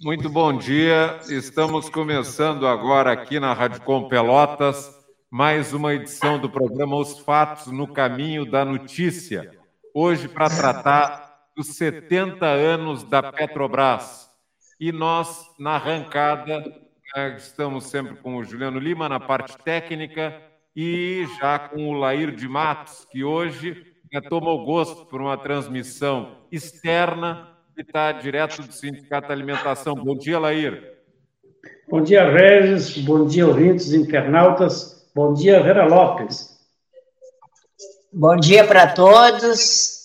[0.00, 1.20] Muito bom dia.
[1.28, 5.02] Estamos começando agora aqui na Rádio Com Pelotas
[5.34, 9.58] mais uma edição do programa Os Fatos no Caminho da Notícia.
[9.94, 14.28] Hoje para tratar dos 70 anos da Petrobras.
[14.78, 16.60] E nós, na arrancada,
[17.16, 20.38] né, estamos sempre com o Juliano Lima na parte técnica
[20.76, 26.44] e já com o Lair de Matos, que hoje né, tomou gosto por uma transmissão
[26.52, 29.94] externa que está direto do Sindicato Alimentação.
[29.94, 30.98] Bom dia, Lair.
[31.88, 32.98] Bom dia, Regis.
[32.98, 35.10] Bom dia, ouvintes internautas.
[35.14, 36.52] Bom dia, Vera Lopes.
[38.12, 40.02] Bom dia para todos.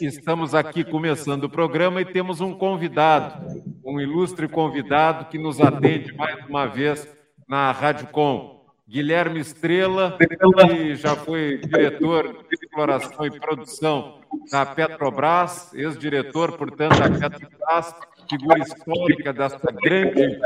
[0.00, 3.44] Estamos aqui começando o programa e temos um convidado,
[3.84, 7.08] um ilustre convidado que nos atende mais uma vez
[7.48, 8.61] na Rádio Com.
[8.92, 17.30] Guilherme Estrela, que já foi diretor de exploração e produção da Petrobras, ex-diretor, portanto, da
[17.30, 17.94] Petrobras,
[18.28, 20.38] figura histórica dessa grande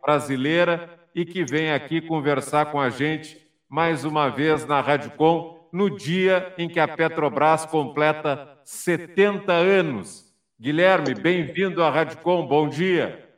[0.00, 3.36] brasileira e que vem aqui conversar com a gente
[3.68, 10.32] mais uma vez na Rádio Com, no dia em que a Petrobras completa 70 anos.
[10.56, 13.28] Guilherme, bem-vindo à Rádio Com, bom dia.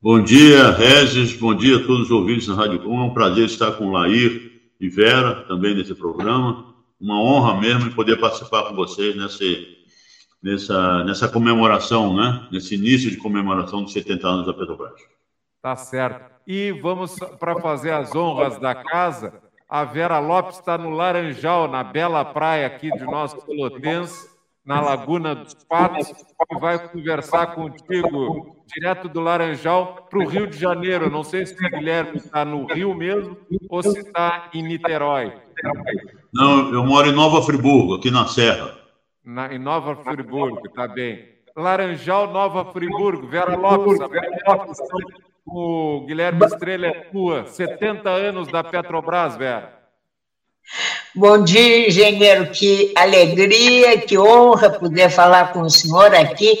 [0.00, 1.36] Bom dia, Regis.
[1.36, 3.00] Bom dia a todos os ouvintes da Rádio Com.
[3.00, 6.72] É um prazer estar com Lair e Vera também nesse programa.
[7.00, 9.16] Uma honra mesmo poder participar com vocês
[10.40, 12.46] nessa, nessa comemoração, né?
[12.52, 15.00] Nesse início de comemoração dos 70 anos da Petrobras.
[15.60, 16.30] Tá certo.
[16.46, 19.34] E vamos para fazer as honras da casa.
[19.68, 24.37] A Vera Lopes está no Laranjal, na bela praia aqui de nosso Pelotense
[24.68, 30.58] na Laguna dos Patos, e vai conversar contigo direto do Laranjal para o Rio de
[30.58, 31.08] Janeiro.
[31.08, 33.34] Não sei se o Guilherme está no Rio mesmo
[33.70, 35.32] ou se está em Niterói.
[36.34, 38.76] Não, eu moro em Nova Friburgo, aqui na Serra.
[39.24, 41.26] Na, em Nova Friburgo, tá bem.
[41.56, 44.76] Laranjal, Nova Friburgo, Vera Lopes, a Vera Lopes,
[45.46, 49.78] o Guilherme Estrela é tua, 70 anos da Petrobras, Vera.
[51.18, 52.46] Bom dia, engenheiro.
[52.46, 56.56] Que alegria, que honra poder falar com o senhor aqui.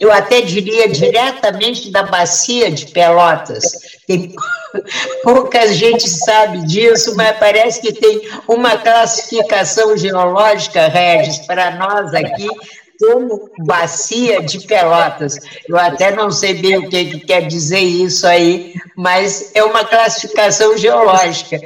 [0.00, 3.62] Eu até diria diretamente da bacia de Pelotas.
[4.08, 4.34] Tem
[5.22, 12.48] pouca gente sabe disso, mas parece que tem uma classificação geológica, Regis, para nós aqui,
[12.98, 15.36] como bacia de Pelotas.
[15.68, 19.84] Eu até não sei bem o que, que quer dizer isso aí, mas é uma
[19.84, 21.60] classificação geológica.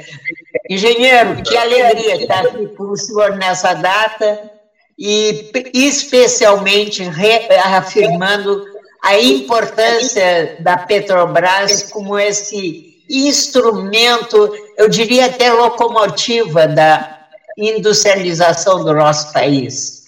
[0.69, 4.51] Engenheiro, que alegria estar aqui com o senhor nessa data
[4.97, 8.65] e especialmente reafirmando
[9.03, 17.27] a importância da Petrobras como esse instrumento, eu diria até locomotiva da
[17.57, 20.05] industrialização do nosso país.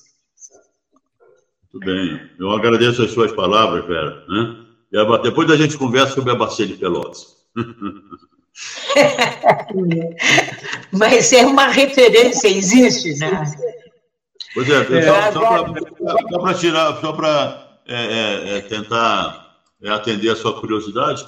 [1.72, 2.30] Muito bem.
[2.40, 4.24] Eu agradeço as suas palavras, Vera.
[4.28, 4.66] Né?
[5.22, 7.38] Depois a gente conversa sobre a bacia de Pelotas.
[10.92, 13.46] Mas é uma referência, existe, né?
[14.54, 20.36] Pois é, é só, para tirar, só para é, é, é, tentar é, atender a
[20.36, 21.24] sua curiosidade,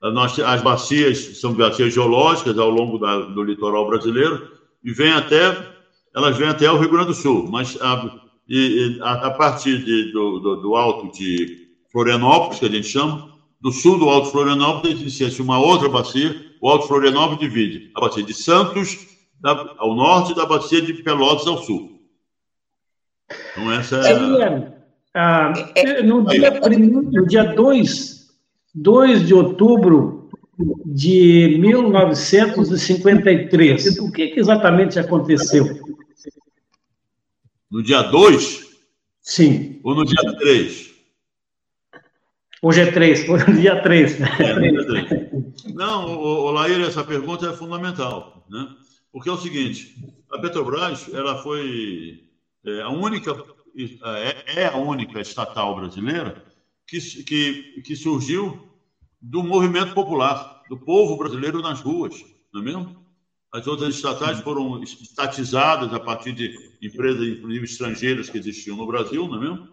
[0.00, 4.50] nós, as bacias são bacias geológicas ao longo da, do litoral brasileiro
[4.82, 5.56] e vem até,
[6.14, 8.08] elas vêm até o Rio Grande do Sul, mas a,
[8.48, 13.30] e, a, a partir de, do, do, do alto de Florianópolis, que a gente chama,
[13.60, 18.22] do sul do Alto Florianópolis existia uma outra bacia, o Alto Florianópolis divide a bacia
[18.22, 19.08] de Santos
[19.40, 22.02] da, ao norte da bacia de Pelotas ao sul.
[23.52, 24.80] Então, essa é.
[25.12, 25.52] Ah,
[26.04, 28.30] no, dia, no dia 2,
[28.74, 30.30] 2 de outubro
[30.86, 35.66] de 1953, o que, que exatamente aconteceu?
[37.68, 38.68] No dia 2?
[39.20, 39.80] Sim.
[39.82, 40.89] Ou no dia 3?
[42.62, 44.20] Hoje é três, é dia três.
[44.20, 48.68] É, Não, o, o Laíra, essa pergunta é fundamental, né?
[49.12, 49.94] Porque é o seguinte,
[50.30, 52.20] a Petrobras, ela foi
[52.64, 53.32] é, a única,
[54.04, 56.36] é, é a única estatal brasileira
[56.86, 58.60] que, que, que surgiu
[59.20, 62.14] do movimento popular, do povo brasileiro nas ruas,
[62.52, 62.90] não é mesmo?
[63.52, 69.26] As outras estatais foram estatizadas a partir de empresas, inclusive estrangeiras, que existiam no Brasil,
[69.26, 69.68] não é mesmo?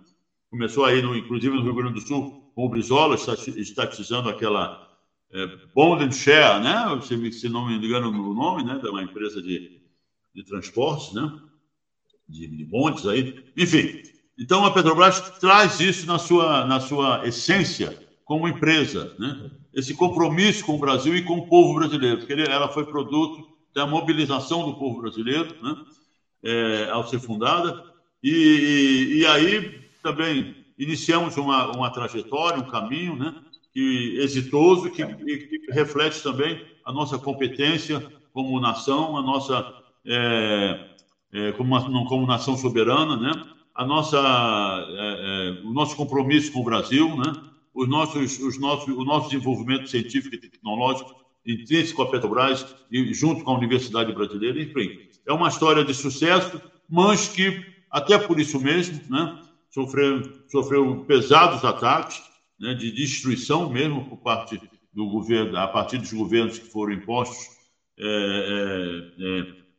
[0.49, 3.13] Começou aí, no, inclusive no Rio Grande do Sul, com o Brizola
[3.55, 4.75] estatizando aquela
[5.31, 6.73] é, Bond and Share, né?
[7.03, 8.79] Se, se não me engano o nome, né?
[8.79, 9.63] De uma empresa de,
[10.33, 11.31] de transportes, né?
[12.27, 12.67] De, de
[13.11, 13.31] aí.
[13.55, 13.91] Enfim,
[14.39, 17.95] então a Petrobras traz isso na sua, na sua essência
[18.25, 19.51] como empresa, né?
[19.71, 23.85] Esse compromisso com o Brasil e com o povo brasileiro, porque ela foi produto da
[23.85, 25.75] mobilização do povo brasileiro, né?
[26.41, 27.77] É, ao ser fundada,
[28.23, 29.63] e, e, e aí
[30.01, 33.35] também iniciamos uma, uma trajetória, um caminho, né?
[33.73, 38.03] Que, exitoso, que, que reflete também a nossa competência
[38.33, 39.73] como nação, a nossa
[40.05, 40.87] é,
[41.33, 43.31] é, como, uma, como nação soberana, né?
[43.75, 47.33] A nossa, é, é, o nosso compromisso com o Brasil, né?
[47.73, 51.15] Os nossos, os nossos, o nosso desenvolvimento científico e tecnológico
[51.45, 56.61] intrínseco à Petrobras e junto com a Universidade Brasileira, enfim, é uma história de sucesso,
[56.89, 59.41] mas que até por isso mesmo, né?
[59.77, 62.19] Sofreu, sofreu pesados ataques
[62.59, 64.59] né, de destruição mesmo por parte
[64.91, 67.45] do governo, a partir dos governos que foram impostos
[67.99, 69.11] é,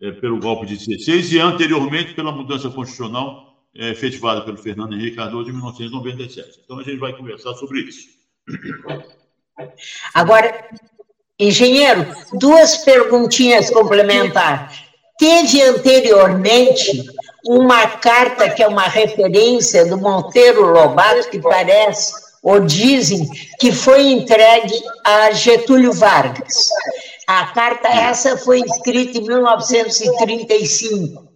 [0.01, 5.17] é, é, pelo golpe de 16 e anteriormente pela mudança constitucional efetivada pelo Fernando Henrique
[5.17, 6.61] Cardoso em 1997.
[6.65, 8.07] Então a gente vai conversar sobre isso.
[10.15, 10.65] Agora,
[11.41, 14.79] engenheiro, duas perguntinhas complementares.
[15.19, 17.05] Teve anteriormente
[17.47, 22.13] uma carta que é uma referência do Monteiro Lobato, que parece,
[22.43, 24.75] ou dizem, que foi entregue
[25.05, 26.69] a Getúlio Vargas.
[27.27, 31.29] A carta essa foi escrita em 1935.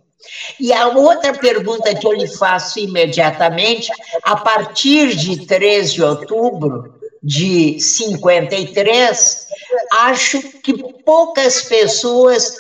[0.58, 3.90] E a outra pergunta que eu lhe faço imediatamente,
[4.22, 9.46] a partir de 3 de outubro de 53,
[9.92, 10.72] acho que
[11.04, 12.56] poucas pessoas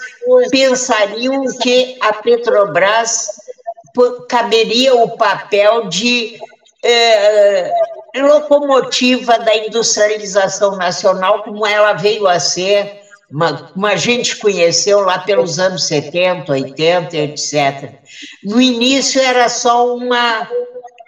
[0.50, 3.28] pensariam que a Petrobras
[4.28, 6.38] caberia o papel de
[6.84, 7.72] é,
[8.16, 15.18] locomotiva da industrialização nacional, como ela veio a ser, uma, como a gente conheceu lá
[15.18, 17.94] pelos anos 70, 80, etc.
[18.44, 20.48] No início era só uma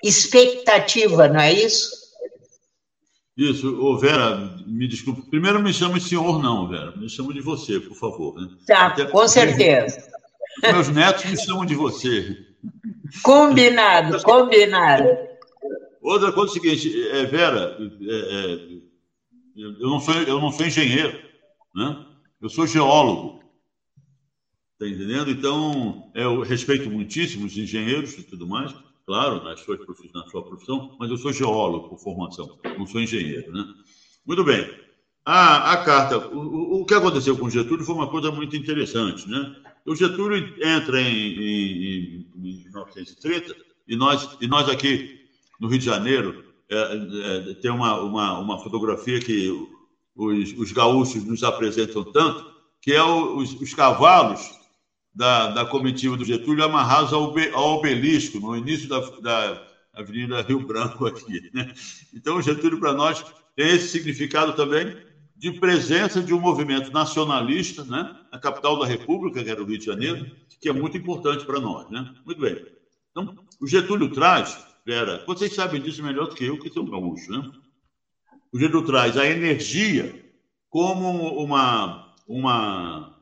[0.02, 2.03] expectativa, não é isso?
[3.36, 5.28] Isso, ô Vera, me desculpe.
[5.28, 6.96] Primeiro me chame senhor, não, Vera.
[6.96, 8.40] Me chamo de você, por favor.
[8.40, 8.48] Né?
[8.66, 10.08] Tá, Até com certeza.
[10.62, 12.46] Meus netos me chamam de você.
[13.22, 15.04] Combinado, combinado.
[16.00, 18.84] Outra coisa é o seguinte, é, Vera, é, é,
[19.56, 21.18] eu, não sou, eu não sou engenheiro,
[21.74, 22.06] né?
[22.40, 23.42] eu sou geólogo.
[24.74, 25.30] Está entendendo?
[25.30, 28.74] Então, eu respeito muitíssimo os engenheiros e tudo mais,
[29.06, 29.80] claro, nas suas,
[30.12, 33.52] na sua profissão, mas eu sou geólogo por formação, não sou engenheiro.
[33.52, 33.64] Né?
[34.26, 34.68] Muito bem.
[35.24, 39.28] A, a carta, o, o que aconteceu com Getúlio foi uma coisa muito interessante.
[39.28, 39.56] Né?
[39.86, 43.56] O Getúlio entra em, em, em 1930
[43.88, 45.20] e nós, e nós aqui
[45.60, 49.50] no Rio de Janeiro é, é, tem uma, uma, uma fotografia que
[50.14, 54.40] os, os gaúchos nos apresentam tanto, que é o, os, os cavalos
[55.14, 59.60] da, da comitiva do Getúlio amarrados ao, ao obelisco, no início da, da
[59.92, 61.40] Avenida Rio Branco aqui.
[61.52, 61.66] Né?
[62.12, 63.24] Então, o Getúlio, para nós,
[63.54, 64.92] tem esse significado também
[65.36, 68.10] de presença de um movimento nacionalista né?
[68.32, 70.26] na capital da República, que era o Rio de Janeiro,
[70.60, 71.88] que é muito importante para nós.
[71.88, 72.04] Né?
[72.24, 72.60] Muito bem.
[73.10, 77.30] Então, o Getúlio traz, Vera, vocês sabem disso melhor do que eu, que sou gaúcho,
[77.30, 77.42] né?
[78.52, 80.14] O Getúlio traz a energia
[80.68, 83.13] como uma, uma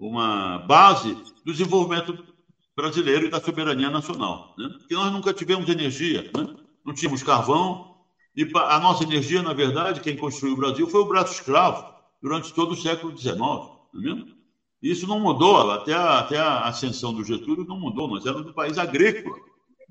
[0.00, 1.14] uma base
[1.44, 2.24] do desenvolvimento
[2.74, 4.54] brasileiro e da soberania nacional.
[4.56, 4.68] Né?
[4.78, 6.56] Porque nós nunca tivemos energia, né?
[6.84, 7.96] não tínhamos carvão,
[8.34, 11.92] e a nossa energia, na verdade, quem construiu o Brasil foi o braço escravo
[12.22, 13.38] durante todo o século XIX.
[13.38, 14.24] Não é?
[14.82, 18.54] Isso não mudou, até a, até a ascensão do Getúlio não mudou, nós éramos um
[18.54, 19.36] país agrícola,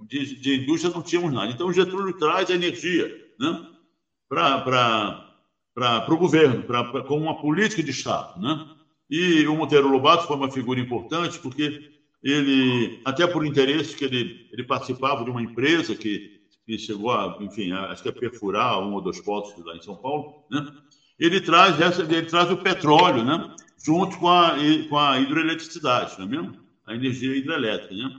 [0.07, 1.51] de, de indústria não tínhamos nada.
[1.51, 3.07] Então, o Getúlio traz a energia
[3.39, 3.67] né?
[4.27, 5.25] para
[6.09, 8.41] o governo, pra, como uma política de Estado.
[8.41, 8.78] Né?
[9.09, 11.73] E o Monteiro Lobato foi uma figura importante porque
[12.21, 16.21] ele, até por interesse que ele, ele participava de uma empresa que,
[16.65, 19.81] que chegou a, enfim, a, acho que a perfurar um ou dois postos lá em
[19.81, 20.65] São Paulo, né?
[21.17, 23.43] Ele traz essa, ele traz o petróleo, né?
[23.83, 24.55] Junto com a,
[24.87, 26.51] com a hidroeletricidade, não é mesmo?
[26.85, 28.09] A energia hidrelétrica, né?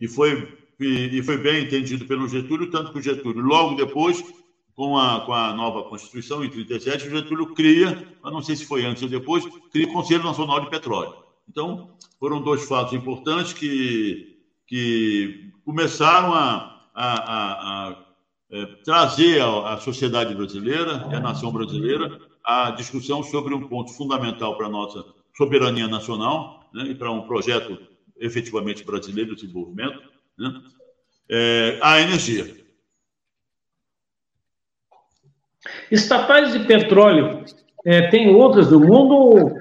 [0.00, 0.46] E foi
[0.78, 4.22] e, e foi bem entendido pelo Getúlio, tanto que o Getúlio, logo depois,
[4.76, 8.66] com a, com a nova Constituição, em 37, o Getúlio cria, eu não sei se
[8.66, 11.10] foi antes ou depois, cria o Conselho Nacional de Petróleo.
[11.48, 11.88] Então,
[12.20, 17.96] foram dois fatos importantes que, que começaram a, a, a, a
[18.50, 24.66] é, trazer à sociedade brasileira, à nação brasileira, a discussão sobre um ponto fundamental para
[24.66, 25.04] a nossa
[25.34, 27.78] soberania nacional né, e para um projeto
[28.18, 29.98] efetivamente brasileiro de desenvolvimento,
[30.38, 30.52] né,
[31.30, 32.65] é, a energia.
[35.90, 37.44] Estatais de petróleo,
[37.84, 39.54] é, tem outras do mundo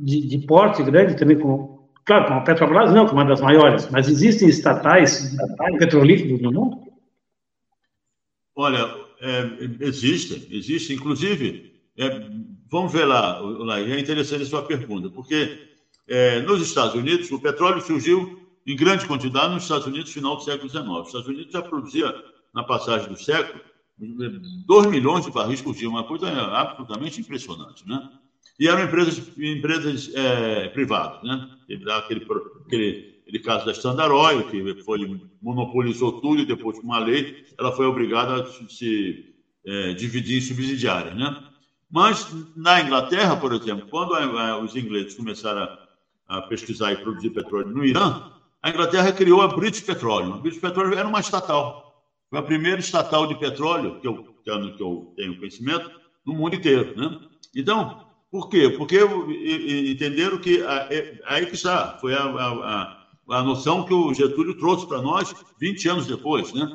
[0.00, 3.40] de, de porte grande também, como, claro, como a Petrobras não, que é uma das
[3.40, 5.34] maiores, mas existem estatais,
[5.78, 6.92] petrolíferos no mundo?
[8.54, 12.26] Olha, é, existem, existem, inclusive, é,
[12.70, 15.58] vamos ver lá, lá, é interessante a sua pergunta, porque
[16.08, 20.36] é, nos Estados Unidos o petróleo surgiu em grande quantidade nos Estados Unidos no final
[20.36, 20.84] do século XIX.
[20.84, 22.14] Os Estados Unidos já produzia,
[22.54, 23.60] na passagem do século,
[24.66, 27.86] 2 milhões de barris por dia, uma coisa absolutamente impressionante.
[27.88, 28.10] Né?
[28.58, 31.22] E eram empresas, empresas é, privadas.
[31.22, 31.48] Né?
[31.96, 32.26] Aquele,
[32.66, 37.44] aquele, aquele caso da Standard Oil, que foi, monopolizou tudo e depois, com uma lei,
[37.58, 41.16] ela foi obrigada a se é, dividir em subsidiárias.
[41.16, 41.42] Né?
[41.90, 44.12] Mas, na Inglaterra, por exemplo, quando
[44.64, 45.62] os ingleses começaram
[46.28, 48.32] a, a pesquisar e produzir petróleo no Irã,
[48.62, 50.34] a Inglaterra criou a British Petroleum.
[50.34, 51.91] A British Petroleum era uma estatal.
[52.32, 55.90] Foi a primeira estatal de petróleo, que eu, que eu, tenho conhecimento,
[56.24, 56.96] no mundo inteiro.
[56.96, 57.20] Né?
[57.54, 58.70] Então, por quê?
[58.70, 58.98] Porque
[59.90, 64.86] entenderam que é, aí que está, foi a, a, a noção que o Getúlio trouxe
[64.86, 66.74] para nós 20 anos depois, né?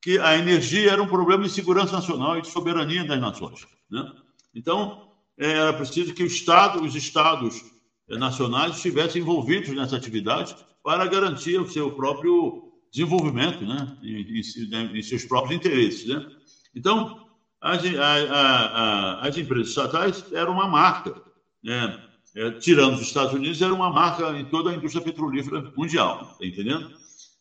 [0.00, 3.66] que a energia era um problema de segurança nacional e de soberania das nações.
[3.90, 4.10] Né?
[4.54, 5.06] Então,
[5.38, 7.62] é, era preciso que o Estado, os Estados
[8.08, 15.02] nacionais estivessem envolvidos nessa atividade para garantir o seu próprio desenvolvimento, né, e, e, e
[15.02, 16.22] seus próprios interesses, né.
[16.72, 17.10] Então,
[17.60, 21.12] as, a, a, as empresas estatais eram uma marca,
[21.62, 21.92] né,
[22.36, 26.46] é, tirando os Estados Unidos, era uma marca em toda a indústria petrolífera mundial, está
[26.46, 26.86] entendendo?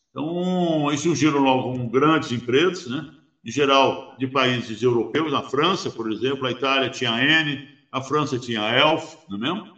[0.10, 3.05] Então, aí surgiram logo grandes empresas, né,
[3.45, 8.01] em geral de países europeus, na França, por exemplo, a Itália tinha a Eni, a
[8.01, 9.74] França tinha a Elf, não é mesmo?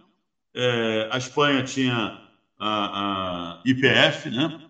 [0.54, 2.18] É, a Espanha tinha
[2.58, 4.65] a, a IPF, né?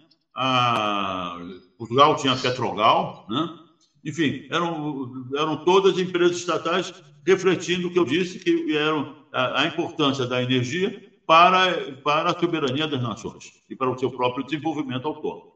[1.78, 3.60] Portugal tinha a Petrogal, né?
[4.04, 6.94] Enfim, eram, eram todas empresas estatais
[7.26, 12.40] refletindo o que eu disse, que eram a, a importância da energia para, para a
[12.40, 15.56] soberania das nações e para o seu próprio desenvolvimento autônomo.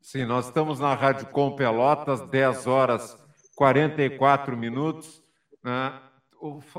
[0.00, 3.16] Sim, nós estamos na Rádio Com Pelotas, 10 horas
[3.56, 5.22] 44 minutos.
[5.62, 6.00] Né?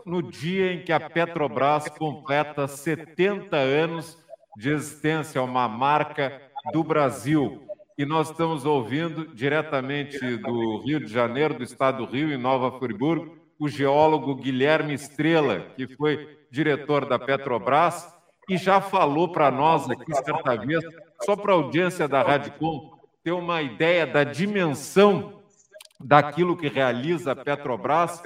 [0.06, 4.18] no dia em que a Petrobras completa 70 anos
[4.58, 6.42] de existência, é uma marca
[6.72, 7.68] do Brasil.
[7.98, 12.78] E nós estamos ouvindo diretamente do Rio de Janeiro, do estado do Rio, em Nova
[12.80, 18.12] Friburgo, o geólogo Guilherme Estrela, que foi diretor da Petrobras
[18.50, 20.84] e já falou para nós aqui certa vez,
[21.24, 22.92] só para a audiência da Radicom
[23.24, 25.42] ter uma ideia da dimensão
[26.00, 28.22] daquilo que realiza a Petrobras,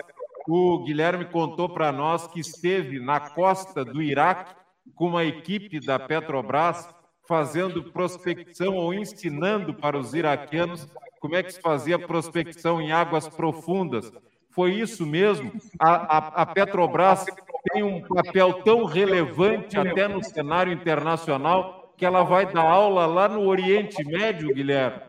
[0.48, 4.55] o Guilherme contou para nós que esteve na costa do Iraque
[4.93, 6.87] com uma equipe da Petrobras
[7.27, 10.87] fazendo prospecção ou ensinando para os iraquianos
[11.19, 14.11] como é que se fazia prospecção em águas profundas.
[14.51, 15.51] Foi isso mesmo?
[15.79, 17.25] A, a, a Petrobras
[17.71, 23.27] tem um papel tão relevante até no cenário internacional que ela vai dar aula lá
[23.27, 25.01] no Oriente Médio, Guilherme.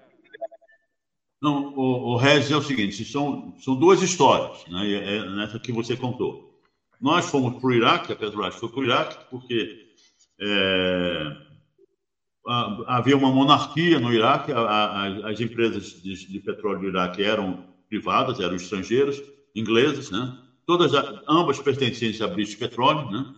[1.40, 4.90] Não, o, o Rez é o seguinte: são, são duas histórias, né?
[4.90, 6.55] É nessa que você contou.
[7.00, 9.86] Nós fomos para o Iraque, a Petrobras foi para o Iraque, porque
[10.40, 11.36] é,
[12.86, 17.64] havia uma monarquia no Iraque, a, a, as empresas de, de, petróleo do Iraque eram
[17.88, 19.22] privadas, eram estrangeiras,
[19.54, 20.36] ingleses, né?
[20.66, 20.92] Todas,
[21.28, 23.34] ambas pertencentes à British Petroleum, né?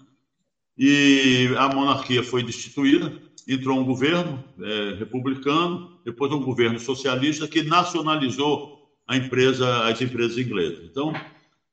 [0.76, 3.12] E a monarquia foi destituída
[3.48, 10.36] entrou um governo é, republicano, depois um governo socialista que nacionalizou a empresa, as empresas
[10.36, 10.84] inglesas.
[10.84, 11.14] Então,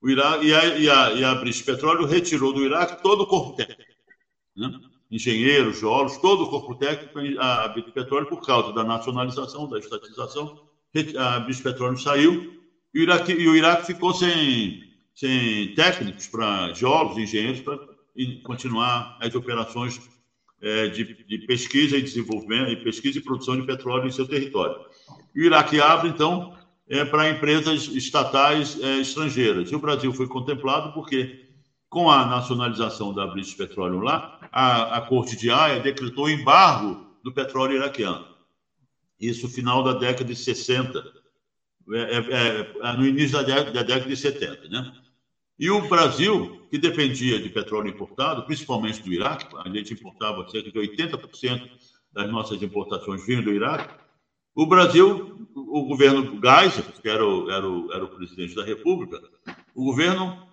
[0.05, 3.27] o Iraque, e, a, e, a, e a British Petroleum retirou do Iraque todo o
[3.27, 3.81] corpo técnico.
[4.55, 4.71] Né?
[5.09, 10.61] Engenheiros, geólogos, todo o corpo técnico, a British Petroleum, por causa da nacionalização, da estatização,
[11.17, 12.53] a British Petroleum saiu
[12.93, 14.83] e o Iraque, e o Iraque ficou sem,
[15.15, 17.79] sem técnicos para geólogos, engenheiros, para
[18.43, 19.99] continuar as operações
[20.61, 24.85] é, de, de, pesquisa e desenvolvimento, e pesquisa e produção de petróleo em seu território.
[25.35, 26.55] E o Iraque abre, então,
[26.87, 29.71] é, para empresas estatais é, estrangeiras.
[29.71, 31.47] E o Brasil foi contemplado porque,
[31.89, 37.33] com a nacionalização da British Petroleum lá, a, a Corte de Haia decretou embargo do
[37.33, 38.25] petróleo iraquiano.
[39.19, 41.03] Isso final da década de 60,
[41.93, 44.91] é, é, é, no início da década, da década de 70, né?
[45.57, 50.69] E o Brasil, que dependia de petróleo importado, principalmente do Iraque, a gente importava cerca
[50.69, 51.69] de 80%
[52.11, 53.93] das nossas importações vinham do Iraque.
[54.55, 59.21] O Brasil, o governo Geisel, que era o, era o, era o presidente da República,
[59.75, 60.47] o governo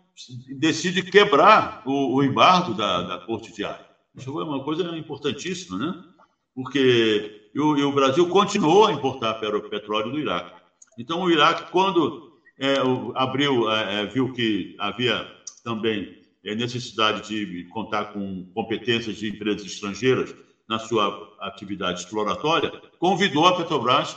[0.58, 3.86] decide quebrar o, o embargo da, da Corte de Haia.
[4.16, 6.04] Isso foi uma coisa importantíssima, né?
[6.52, 9.34] Porque o, e o Brasil continuou a importar
[9.70, 10.60] petróleo do Iraque.
[10.98, 12.74] Então, o Iraque, quando é,
[13.14, 15.26] abriu, é, é, viu que havia
[15.64, 20.34] também é, necessidade de contar com competências de empresas estrangeiras
[20.72, 24.16] na sua atividade exploratória, convidou a Petrobras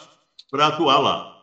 [0.50, 1.35] para atuar lá.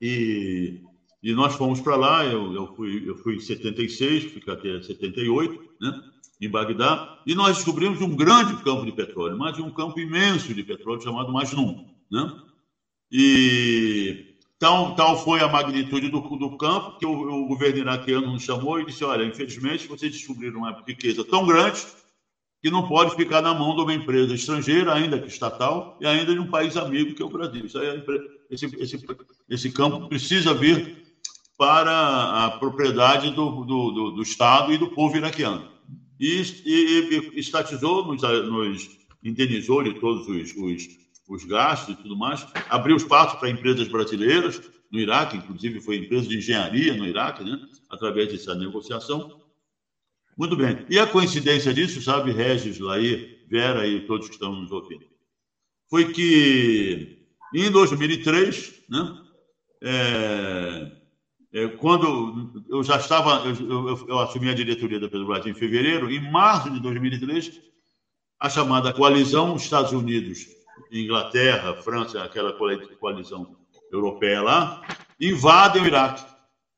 [0.00, 0.80] E,
[1.22, 5.60] e nós fomos para lá, eu, eu, fui, eu fui em 76, fiquei até 78,
[5.80, 6.02] né?
[6.40, 10.62] em Bagdá, e nós descobrimos um grande campo de petróleo, mas um campo imenso de
[10.62, 11.84] petróleo chamado Majnun.
[12.10, 12.32] Né?
[13.12, 18.42] E tal, tal foi a magnitude do, do campo que o, o governo iraquiano nos
[18.42, 21.86] chamou e disse: Olha, infelizmente vocês descobriram uma riqueza tão grande
[22.62, 26.32] que não pode ficar na mão de uma empresa estrangeira, ainda que estatal, e ainda
[26.32, 27.66] de um país amigo que é o Brasil.
[27.76, 28.02] É,
[28.50, 29.06] esse, esse,
[29.48, 30.98] esse campo precisa vir
[31.56, 35.68] para a propriedade do, do, do, do Estado e do povo iraquiano.
[36.18, 40.88] E, e, e estatizou, nos, nos indenizou de todos os, os,
[41.28, 44.60] os gastos e tudo mais, abriu espaço para empresas brasileiras
[44.90, 47.60] no Iraque, inclusive foi empresa de engenharia no Iraque, né,
[47.90, 49.38] através dessa negociação,
[50.38, 50.86] muito bem.
[50.88, 55.04] E a coincidência disso, sabe, Regis, Laí, Vera e todos que estão nos ouvindo,
[55.90, 59.18] foi que em 2003, né,
[59.82, 60.92] é,
[61.52, 66.10] é, quando eu já estava, eu, eu, eu, assumi a diretoria da Petrobras em fevereiro,
[66.10, 67.60] em março de 2003,
[68.38, 70.46] a chamada coalizão Estados Unidos,
[70.92, 73.56] Inglaterra, França, aquela coalizão
[73.90, 74.82] europeia lá,
[75.20, 76.24] invadem o Iraque.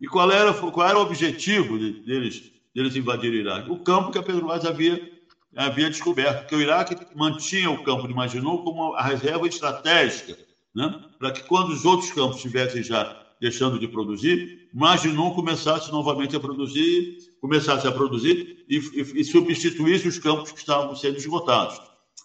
[0.01, 3.71] E qual era, qual era o objetivo deles deles invadirem o Iraque?
[3.71, 5.11] O campo que a Petrobras havia,
[5.57, 10.37] havia descoberto, que o Iraque mantinha o campo de Maginot como a reserva estratégica,
[10.75, 11.03] né?
[11.19, 16.41] para que quando os outros campos estivessem já deixando de produzir, Maginot começasse novamente a
[16.41, 21.81] produzir, começasse a produzir e, e, e substituísse os campos que estavam sendo esgotados.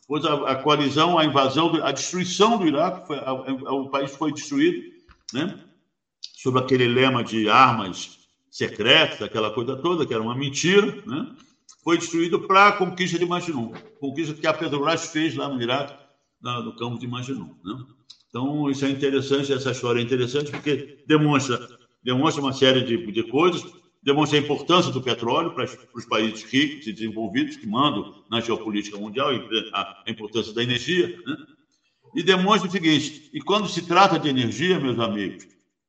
[0.08, 4.12] Pois a, a coalizão, a invasão, a destruição do Iraque, foi, a, a, o país
[4.12, 4.94] foi destruído,
[5.34, 5.58] né?
[6.38, 8.15] sob aquele lema de armas
[8.56, 11.36] secretas, aquela coisa toda, que era uma mentira, né?
[11.84, 15.94] foi destruído para a conquista de Majinun, conquista que a Petrobras fez lá no Iraque,
[16.42, 17.54] no campo de Majinun.
[17.66, 17.84] Né?
[18.30, 21.68] Então, isso é interessante, essa história é interessante, porque demonstra,
[22.02, 23.62] demonstra uma série de, de coisas,
[24.02, 28.40] demonstra a importância do petróleo para, para os países ricos e desenvolvidos que mandam na
[28.40, 29.32] geopolítica mundial,
[29.74, 31.36] a, a importância da energia, né?
[32.16, 35.46] e demonstra o seguinte: e quando se trata de energia, meus amigos,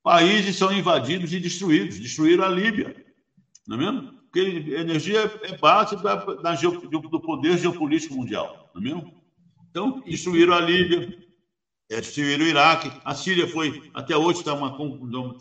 [0.06, 1.98] países são invadidos e destruídos.
[1.98, 2.94] Destruíram a Líbia,
[3.66, 4.08] não é mesmo?
[4.30, 4.38] Porque
[4.70, 9.04] energia é base da, da, do poder geopolítico mundial, não é mesmo?
[9.68, 11.12] Então, destruíram a Líbia,
[11.90, 14.54] é, destruíram o Iraque, a Síria foi, até hoje está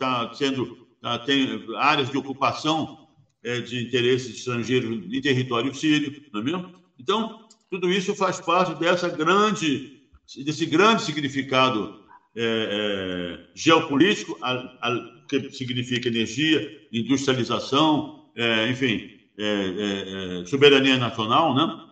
[0.00, 3.06] tá sendo, tá, tem áreas de ocupação
[3.44, 6.74] é, de interesses estrangeiros em território sírio, não é mesmo?
[6.98, 10.02] Então, tudo isso faz parte dessa grande,
[10.44, 12.05] desse grande significado
[12.36, 21.82] é, é, geopolítico, a, a, que significa energia, industrialização, é, enfim, é, soberania nacional, né?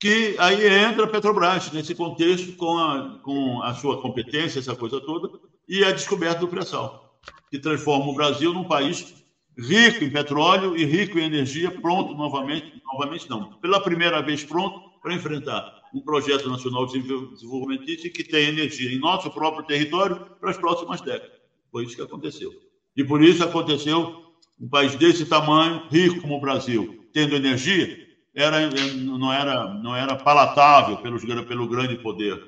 [0.00, 5.00] que aí entra a Petrobras nesse contexto com a, com a sua competência, essa coisa
[5.00, 5.28] toda,
[5.66, 7.18] e a descoberta do pré-sal,
[7.50, 9.14] que transforma o Brasil num país
[9.58, 15.00] rico em petróleo e rico em energia, pronto novamente, novamente não, pela primeira vez pronto
[15.00, 20.50] para enfrentar um projeto nacional de desenvolvimento que tem energia em nosso próprio território para
[20.50, 21.30] as próximas décadas.
[21.70, 22.54] Foi isso que aconteceu.
[22.96, 24.16] E por isso aconteceu
[24.58, 27.96] um país desse tamanho, rico como o Brasil, tendo energia,
[28.34, 32.40] era, não, era, não era palatável pelos, pelo grande poder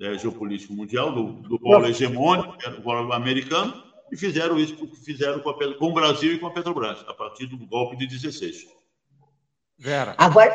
[0.00, 3.74] é, geopolítico mundial, do, do polo hegemônico, que era o polo americano,
[4.10, 7.46] e fizeram isso fizeram com, a, com o Brasil e com a Petrobras, a partir
[7.46, 8.66] do golpe de 16.
[9.78, 10.14] Vera.
[10.16, 10.52] Agora,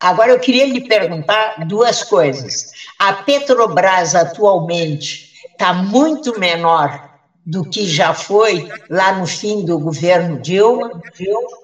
[0.00, 2.72] Agora, eu queria lhe perguntar duas coisas.
[2.98, 7.10] A Petrobras atualmente está muito menor
[7.44, 11.02] do que já foi lá no fim do governo Dilma,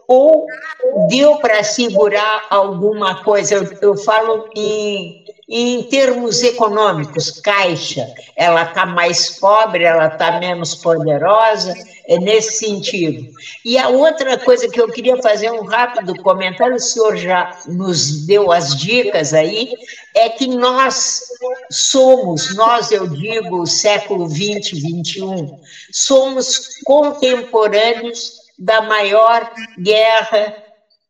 [0.09, 0.47] ou
[1.09, 3.55] deu para segurar alguma coisa?
[3.55, 10.75] Eu, eu falo em em termos econômicos, Caixa, ela está mais pobre, ela está menos
[10.75, 11.73] poderosa,
[12.09, 13.33] é nesse sentido.
[13.64, 18.27] E a outra coisa que eu queria fazer um rápido comentário, o senhor já nos
[18.27, 19.73] deu as dicas aí,
[20.16, 21.23] é que nós
[21.71, 25.61] somos, nós eu digo, século 20, 21,
[25.92, 30.66] somos contemporâneos da maior guerra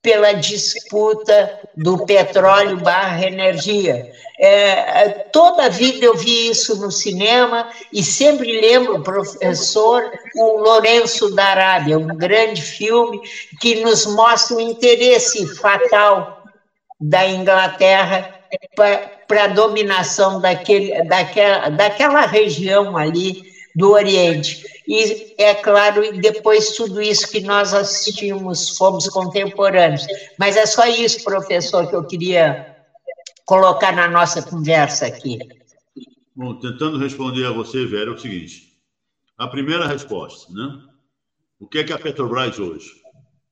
[0.06, 4.12] pela disputa do petróleo barra energia.
[4.38, 10.04] É, toda a vida eu vi isso no cinema e sempre lembro o professor
[10.37, 13.20] o Lourenço da Arábia, um grande filme
[13.61, 16.44] que nos mostra o interesse fatal
[17.00, 18.32] da Inglaterra
[19.26, 24.64] para a dominação daquele, daquela, daquela região ali do Oriente.
[24.88, 30.04] E, é claro, depois tudo isso que nós assistimos, fomos contemporâneos.
[30.38, 32.74] Mas é só isso, professor, que eu queria
[33.44, 35.38] colocar na nossa conversa aqui.
[36.34, 38.76] Bom, tentando responder a você, Vera, é o seguinte.
[39.38, 40.80] A primeira resposta, né?
[41.60, 42.90] O que é que a Petrobras hoje?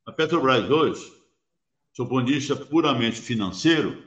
[0.04, 1.14] A Petrobras hoje
[1.96, 4.02] do ponto de vista puramente financeiro,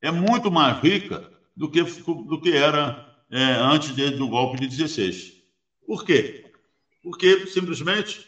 [0.00, 5.35] é muito mais rica do que, do que era é, antes do golpe de 16.
[5.86, 6.44] Por quê?
[7.02, 8.26] Porque simplesmente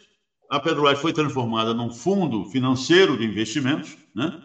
[0.48, 4.42] a Petrobras foi transformada num fundo financeiro de investimentos, né?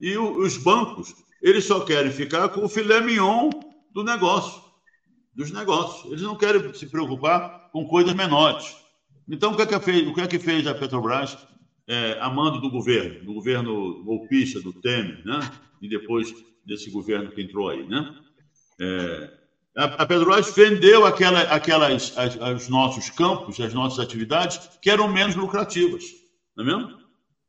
[0.00, 3.50] E o, os bancos, eles só querem ficar com o filé mignon
[3.92, 4.62] do negócio,
[5.34, 6.10] dos negócios.
[6.10, 8.76] Eles não querem se preocupar com coisas menores.
[9.28, 11.36] Então, o que é que fez, o que é que fez a Petrobras
[11.86, 15.40] é, a mando do governo, do governo golpista, do Temer, né?
[15.80, 18.14] E depois desse governo que entrou aí, né?
[18.80, 19.37] É,
[19.78, 25.36] a, Petrobras vendeu aquela, aquelas, as, os nossos campos, as nossas atividades, que eram menos
[25.36, 26.02] lucrativas,
[26.56, 26.98] não é mesmo?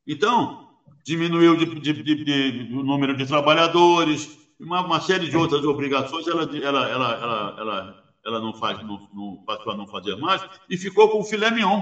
[0.05, 0.67] Então,
[1.03, 6.43] diminuiu de, de, de, o número de trabalhadores, uma, uma, série de outras obrigações, ela,
[6.43, 10.77] ela, ela, ela, ela, ela não faz, não, não, passou a não fazer mais, e
[10.77, 11.81] ficou com o filé mignon,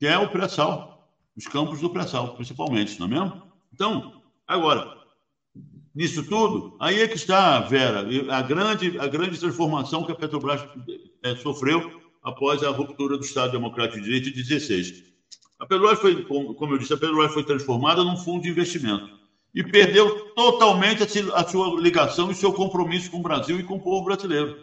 [0.00, 3.32] que é o pré-sal, os campos do pré-sal, principalmente, não é mesmo?
[3.72, 4.12] Então,
[4.44, 5.01] agora,
[5.94, 10.62] nisso tudo, aí é que está, Vera, a grande, a grande transformação que a Petrobras
[11.22, 15.04] é, sofreu após a ruptura do Estado Democrático de Direito de 16.
[15.58, 19.22] A Petrobras foi, como eu disse, a Petrobras foi transformada num fundo de investimento
[19.54, 23.80] e perdeu totalmente a sua ligação e seu compromisso com o Brasil e com o
[23.80, 24.56] povo brasileiro.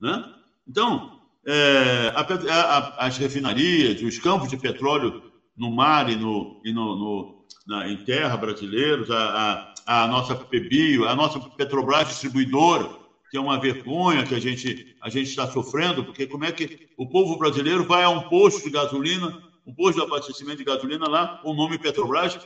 [0.00, 0.24] Né?
[0.68, 5.22] Então, é, a, a, as refinarias, os campos de petróleo
[5.56, 11.08] no mar e, no, e no, no na, em terra brasileiros, a, a, nossa PBio,
[11.08, 12.90] a nossa Petrobras distribuidora,
[13.30, 16.88] que é uma vergonha que a gente a gente está sofrendo, porque como é que
[16.96, 21.08] o povo brasileiro vai a um posto de gasolina, um posto de abastecimento de gasolina
[21.08, 22.38] lá, com o nome Petrobras,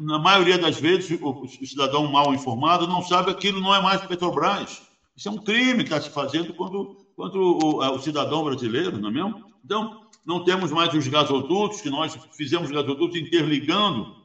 [0.00, 4.82] na maioria das vezes o, cidadão mal informado não sabe aquilo não é mais Petrobras.
[5.16, 6.78] Isso é um crime que está se fazendo contra,
[7.16, 9.44] contra o, o, cidadão brasileiro, não é mesmo?
[9.64, 14.15] Então, não temos mais os gasodutos, que nós fizemos gasodutos interligando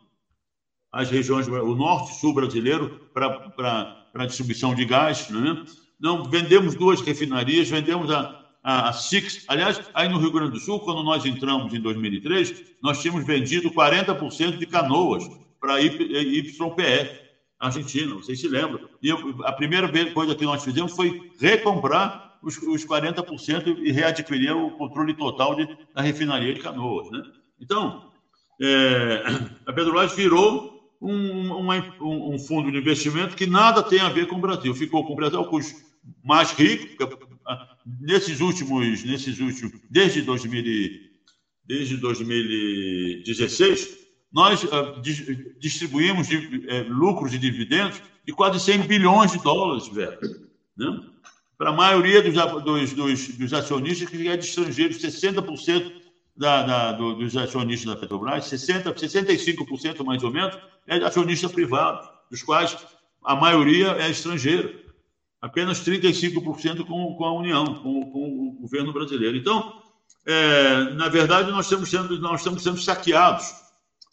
[0.92, 5.30] as regiões, o norte e sul brasileiro, para a distribuição de gás.
[5.30, 5.64] Né?
[6.00, 9.46] Não, vendemos duas refinarias, vendemos a, a, a Six.
[9.48, 13.72] Aliás, aí no Rio Grande do Sul, quando nós entramos em 2003, nós tínhamos vendido
[13.72, 15.24] 40% de canoas
[15.60, 17.22] para a YPF,
[17.60, 18.90] Argentina, vocês se lembram.
[19.02, 24.72] E a primeira coisa que nós fizemos foi recomprar os, os 40% e readquirir o
[24.72, 27.10] controle total de, da refinaria de Canoas.
[27.12, 27.22] Né?
[27.60, 28.12] Então,
[28.60, 29.24] é,
[29.66, 30.71] a Petrobras virou
[31.02, 34.76] um, um, fundo de investimento que nada tem a ver com o Brasil.
[34.76, 35.74] Ficou com o Brasil com os
[36.24, 37.08] mais ricos,
[38.00, 40.64] nesses últimos, nesses últimos desde, 2000,
[41.66, 43.98] desde 2016,
[44.32, 45.02] nós uh,
[45.60, 50.20] distribuímos de, uh, lucros e dividendos de quase 100 bilhões de dólares, velho.
[50.78, 51.12] Né?
[51.62, 52.34] para a maioria dos,
[52.64, 56.01] dos, dos, dos, acionistas que é de estrangeiros, 60%
[56.36, 62.08] da, da, do, dos acionistas da Petrobras, 60, 65% mais ou menos, é acionista privado,
[62.30, 62.78] dos quais
[63.24, 64.74] a maioria é estrangeira.
[65.42, 69.36] Apenas 35% com, com a União, com, com, o governo brasileiro.
[69.36, 69.82] Então,
[70.26, 73.52] é, na verdade, nós estamos sendo, nós estamos sendo saqueados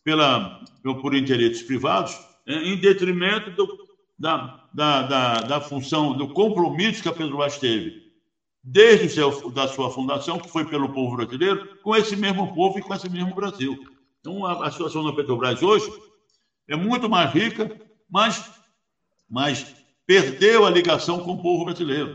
[0.02, 3.78] pela, por interesses privados, é, em detrimento do,
[4.18, 8.07] da, da, da, da função, do compromisso que a Petrobras teve
[8.70, 12.82] desde seu, da sua fundação, que foi pelo povo brasileiro, com esse mesmo povo e
[12.82, 13.76] com esse mesmo Brasil.
[14.20, 15.90] Então, a, a situação da Petrobras hoje
[16.68, 17.70] é muito mais rica,
[18.10, 18.44] mas,
[19.28, 19.66] mas
[20.06, 22.12] perdeu a ligação com o povo brasileiro.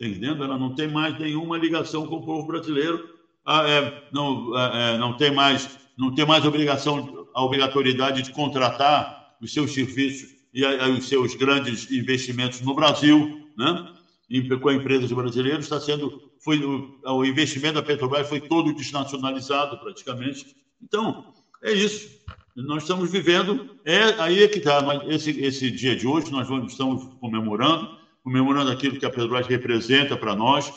[0.00, 0.42] Entendendo?
[0.42, 3.00] Ela não tem mais nenhuma ligação com o povo brasileiro,
[3.46, 9.08] ah, é, não, é, não tem mais não tem mais obrigação, a obrigatoriedade de contratar
[9.40, 13.78] os seus serviços e os seus grandes investimentos no Brasil, né?
[14.60, 20.54] Com empresas brasileiras, está sendo foi o, o, investimento da Petrobras foi todo desnacionalizado praticamente.
[20.82, 22.08] Então é isso.
[22.56, 26.72] Nós estamos vivendo é aí é que está esse esse dia de hoje nós vamos,
[26.72, 30.72] estamos comemorando comemorando aquilo que a Petrobras representa para nós,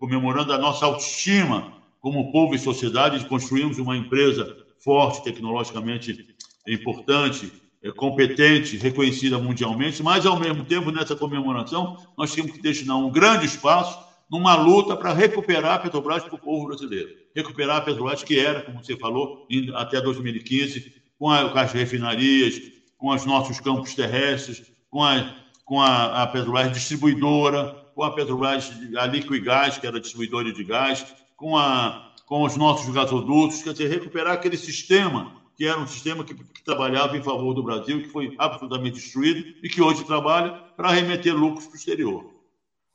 [0.00, 6.34] comemorando a nossa autoestima como povo e sociedade de construirmos uma empresa forte tecnologicamente
[6.66, 7.52] importante
[7.96, 13.46] competente, reconhecida mundialmente, mas, ao mesmo tempo, nessa comemoração, nós temos que destinar um grande
[13.46, 13.98] espaço
[14.30, 17.08] numa luta para recuperar a Petrobras para o povo brasileiro.
[17.34, 22.60] Recuperar a Petrobras que era, como você falou, até 2015, com, a, com as refinarias,
[22.96, 28.72] com os nossos campos terrestres, com a, com a, a Petrobras distribuidora, com a Petrobras,
[28.96, 33.88] a Liquigás, que era distribuidora de gás, com, a, com os nossos gasodutos, quer dizer,
[33.88, 38.08] recuperar aquele sistema que era um sistema que, que, trabalhava em favor do Brasil, que
[38.08, 42.32] foi absolutamente destruído e que hoje trabalha para remeter lucros para o exterior.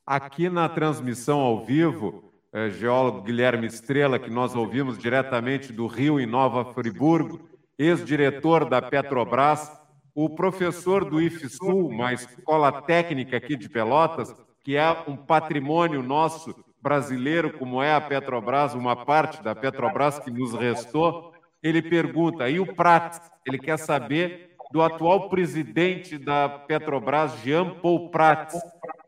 [0.08, 6.22] Aqui na transmissão ao vivo, é, geólogo Guilherme Estrela, que nós ouvimos diretamente do Rio
[6.22, 7.42] em Nova Friburgo,
[7.78, 9.70] ex-diretor da Petrobras,
[10.16, 16.56] o professor do IFSUL, uma escola técnica aqui de Pelotas, que é um patrimônio nosso
[16.82, 21.33] brasileiro, como é a Petrobras, uma parte da Petrobras que nos restou,
[21.64, 23.22] ele pergunta, e o Prats?
[23.46, 28.60] Ele quer saber do atual presidente da Petrobras, Jean Paul Prats.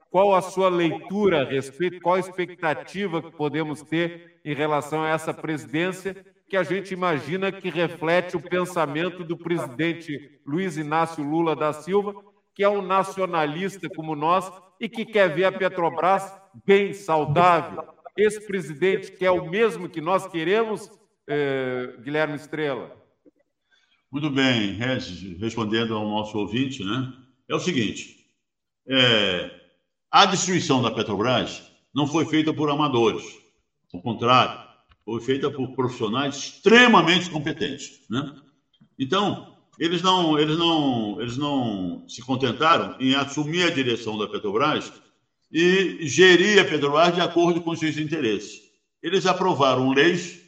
[0.09, 5.09] Qual a sua leitura a respeito, qual a expectativa que podemos ter em relação a
[5.09, 6.15] essa presidência,
[6.47, 12.13] que a gente imagina que reflete o pensamento do presidente Luiz Inácio Lula da Silva,
[12.53, 16.31] que é um nacionalista como nós e que quer ver a Petrobras
[16.65, 17.83] bem, saudável.
[18.15, 20.89] Esse presidente que é o mesmo que nós queremos,
[21.27, 22.91] eh, Guilherme Estrela.
[24.11, 27.11] Muito bem, Regis, respondendo ao nosso ouvinte, né?
[27.49, 28.15] É o seguinte:
[28.87, 29.51] é,
[30.09, 33.23] a destruição da Petrobras não foi feita por amadores,
[33.93, 34.57] ao contrário,
[35.03, 38.33] foi feita por profissionais extremamente competentes, né?
[38.97, 44.93] Então, eles não, eles não, eles não se contentaram em assumir a direção da Petrobras
[45.51, 48.61] e gerir a Petrobras de acordo com seus interesses.
[49.03, 50.44] Eles aprovaram leis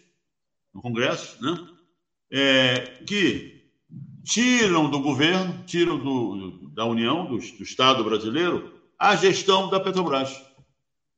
[0.77, 1.57] no Congresso, né?
[2.31, 3.65] É, que
[4.23, 10.41] tiram do governo, tiram do, da União, do, do, Estado brasileiro, a gestão da Petrobras.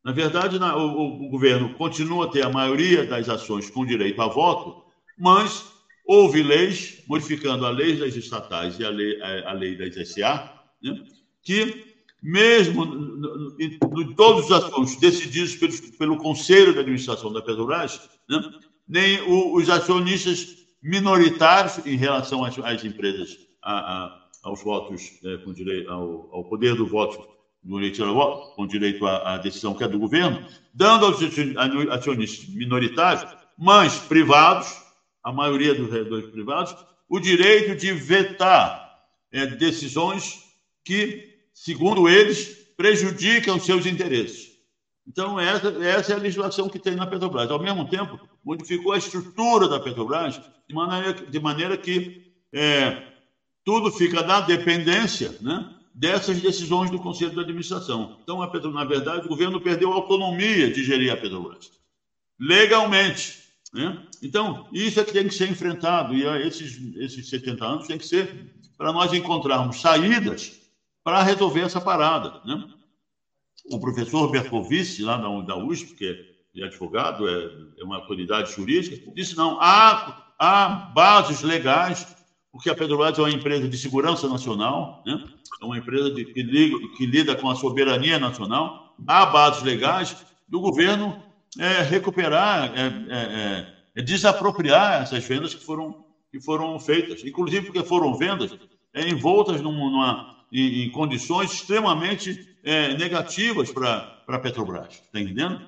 [0.03, 4.21] Na verdade, na, o, o governo continua a ter a maioria das ações com direito
[4.21, 4.83] a voto,
[5.17, 5.65] mas
[6.11, 10.59] Houve leis, modificando a lei das estatais e a lei, a, a lei das SA,
[10.81, 11.03] né,
[11.43, 11.85] que,
[12.19, 18.41] mesmo em todos os assuntos decididos pelo, pelo Conselho de Administração da Petrobras, né,
[18.89, 25.37] nem o, os acionistas minoritários em relação às, às empresas, a, a, aos votos, é,
[25.37, 27.27] com direito, ao, ao, poder do voto,
[27.63, 31.19] direito voto, com direito à, à decisão que é do governo, dando aos
[31.91, 34.75] acionistas minoritários, mas privados,
[35.23, 36.75] a maioria dos redores privados,
[37.07, 38.89] o direito de vetar
[39.31, 40.39] é, decisões
[40.83, 44.48] que, segundo eles, prejudicam seus interesses.
[45.09, 47.49] Então, essa, essa é a legislação que tem na Petrobras.
[47.49, 53.07] Ao mesmo tempo, modificou a estrutura da Petrobras de maneira, de maneira que é,
[53.65, 58.19] tudo fica na dependência né, dessas decisões do Conselho de Administração.
[58.21, 61.71] Então, a Petro, na verdade, o governo perdeu a autonomia de gerir a Petrobras.
[62.39, 63.39] Legalmente,
[63.73, 64.05] né?
[64.21, 68.05] Então, isso é que tem que ser enfrentado, e esses, esses 70 anos tem que
[68.05, 70.59] ser para nós encontrarmos saídas
[71.03, 72.41] para resolver essa parada.
[72.45, 72.63] Né?
[73.71, 76.05] O professor Berkovic, lá da, USP, que
[76.55, 82.07] é, é advogado, é, é, uma autoridade jurídica, disse: não, há, há bases legais,
[82.51, 85.23] porque a Petrobras é uma empresa de segurança nacional, né?
[85.61, 86.43] é uma empresa de, que,
[86.97, 90.15] que lida com a soberania nacional, há bases legais
[90.47, 91.21] do governo
[91.57, 97.83] é, recuperar, é, é, é, desapropriar essas vendas que foram, que foram feitas, inclusive porque
[97.83, 98.55] foram vendas
[98.95, 104.95] envoltas numa, em, em, condições extremamente é, negativas para a Petrobras.
[104.95, 105.61] Está entendendo?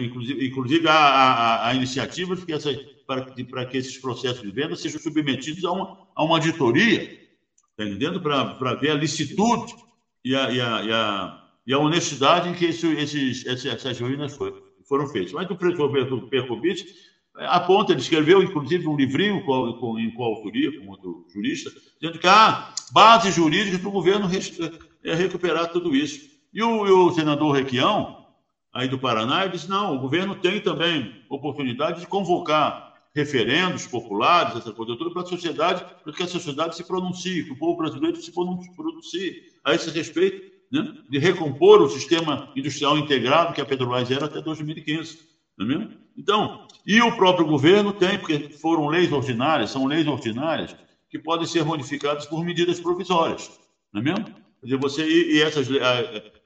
[0.00, 2.70] Inclusive, inclusive há, há, há iniciativas que essa,
[3.06, 7.84] para, para que esses processos de venda sejam submetidos a uma, a uma auditoria, está
[7.84, 8.20] entendendo?
[8.20, 9.74] Para, para ver a licitude
[10.24, 14.34] e a, e a, e a, e a honestidade em que esse, esses, essas ruínas
[14.34, 15.32] foram foram feitos.
[15.32, 16.86] Mas o professor Perkovic
[17.36, 22.18] é, aponta, ele escreveu, inclusive, um livrinho com, com, em coautoria, com outro jurista, dizendo
[22.18, 24.26] que há base jurídica para o governo
[25.04, 26.20] é, recuperar tudo isso.
[26.52, 28.08] E o, e o senador Requião,
[28.72, 32.76] aí do Paraná, disse, não, o governo tem também oportunidade de convocar
[33.14, 37.52] referendos populares, essa coisa toda, para a sociedade, para que a sociedade se pronuncie, que
[37.52, 43.52] o povo brasileiro se pronuncie a esse respeito, né, de recompor o sistema industrial integrado
[43.52, 45.18] que a Petrobras era até 2015.
[45.56, 45.88] Não é mesmo?
[46.16, 46.52] Então,
[46.84, 50.74] e o próprio governo tem, porque foram leis ordinárias, são leis ordinárias
[51.10, 53.50] que podem ser modificadas por medidas provisórias.
[53.92, 54.26] Não é mesmo?
[54.66, 55.68] Quer você, e, e essas,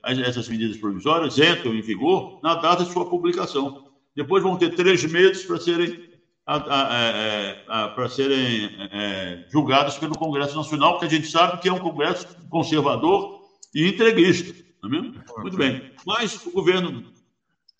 [0.03, 3.87] essas medidas provisórias entram em vigor na data de sua publicação.
[4.15, 6.13] Depois vão ter três meses para serem
[6.45, 12.27] para serem é, julgadas pelo Congresso Nacional, que a gente sabe que é um Congresso
[12.51, 13.41] conservador
[13.75, 14.53] e entreguista.
[14.83, 15.23] Não é mesmo?
[15.39, 15.93] Muito bem.
[16.05, 17.05] Mas o governo,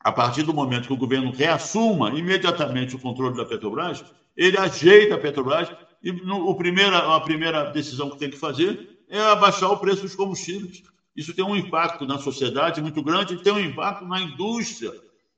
[0.01, 4.05] a partir do momento que o governo reassuma imediatamente o controle da Petrobras,
[4.37, 5.69] ele ajeita a Petrobras
[6.03, 10.03] e no, o primeira, a primeira decisão que tem que fazer é abaixar o preço
[10.03, 10.83] dos combustíveis.
[11.15, 14.91] Isso tem um impacto na sociedade muito grande tem um impacto na indústria,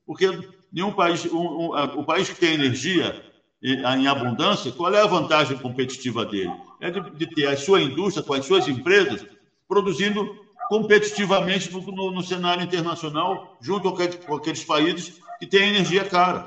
[0.05, 0.31] porque
[0.71, 3.13] nenhum país, um, um, o país que tem energia
[3.61, 6.51] em abundância, qual é a vantagem competitiva dele?
[6.79, 9.25] É de, de ter a sua indústria com as suas empresas
[9.67, 10.29] produzindo
[10.69, 13.91] competitivamente no, no, no cenário internacional, junto
[14.25, 16.45] com aqueles países que têm energia cara.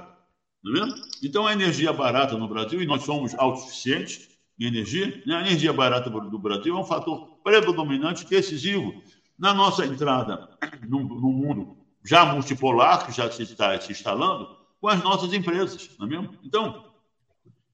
[0.67, 1.27] É?
[1.27, 4.28] Então, a energia barata no Brasil, e nós somos autossuficientes,
[4.59, 5.23] em energia.
[5.27, 5.37] Né?
[5.37, 9.03] A energia barata do Brasil é um fator predominante, decisivo
[9.39, 10.49] na nossa entrada
[10.89, 16.07] no, mundo já multipolar, que já se está se instalando, com as nossas empresas, não
[16.07, 16.35] é mesmo?
[16.43, 16.85] Então,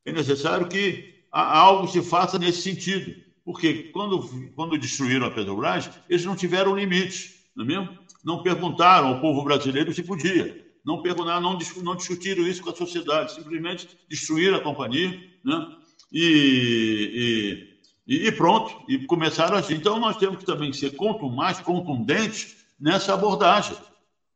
[0.04, 6.24] é necessário que algo se faça nesse sentido, porque quando, quando destruíram a Petrobras, eles
[6.24, 7.98] não tiveram limites, não é mesmo?
[8.24, 12.74] Não perguntaram ao povo brasileiro se podia, não perguntaram, não, não discutiram isso com a
[12.74, 15.76] sociedade, simplesmente destruíram a companhia, né?
[16.16, 17.58] E,
[18.06, 19.74] e, e pronto, e começaram assim.
[19.74, 22.46] Então, nós temos que também ser quanto mais contundentes
[22.78, 23.76] nessa abordagem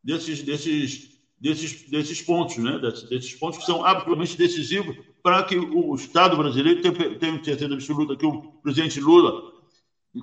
[0.02, 1.08] desses, desses,
[1.40, 2.78] desses, desses pontos, né?
[2.80, 8.16] desses, desses pontos que são absolutamente decisivos para que o Estado brasileiro tenha, certeza absoluta
[8.16, 9.36] que o presidente Lula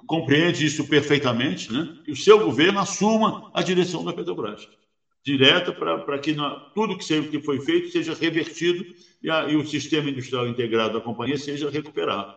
[0.06, 1.88] compreende isso perfeitamente, né?
[2.04, 4.68] que o seu governo assuma a direção da Petrobras
[5.26, 6.36] direta para que
[6.74, 8.86] tudo que, que foi feito seja revertido
[9.26, 12.36] e, a, e, o sistema industrial integrado da companhia seja recuperado.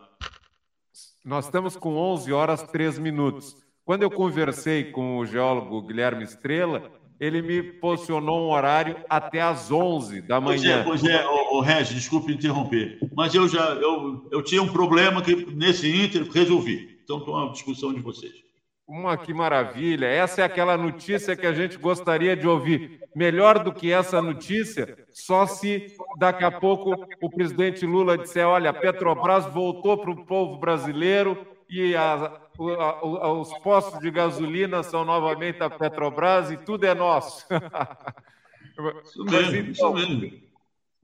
[1.23, 3.55] Nós estamos com 11 horas 3 minutos.
[3.85, 9.71] Quando eu conversei com o geólogo Guilherme Estrela, ele me posicionou um horário até às
[9.71, 10.83] 11 da manhã.
[10.83, 14.63] Pois é, pois é o, o Regis, desculpe interromper, mas eu já eu, eu tinha
[14.63, 16.97] um problema que nesse inter resolvi.
[17.03, 18.48] Então, estou à discussão de vocês.
[18.89, 20.07] Uma que maravilha!
[20.07, 22.99] Essa é aquela notícia que a gente gostaria de ouvir.
[23.15, 28.71] Melhor do que essa notícia, só se daqui a pouco o presidente Lula disser: olha,
[28.71, 31.37] a Petrobras voltou para o povo brasileiro
[31.69, 37.45] e a, a, os postos de gasolina são novamente a Petrobras e tudo é nosso.
[39.05, 40.39] Isso mesmo, então, isso mesmo.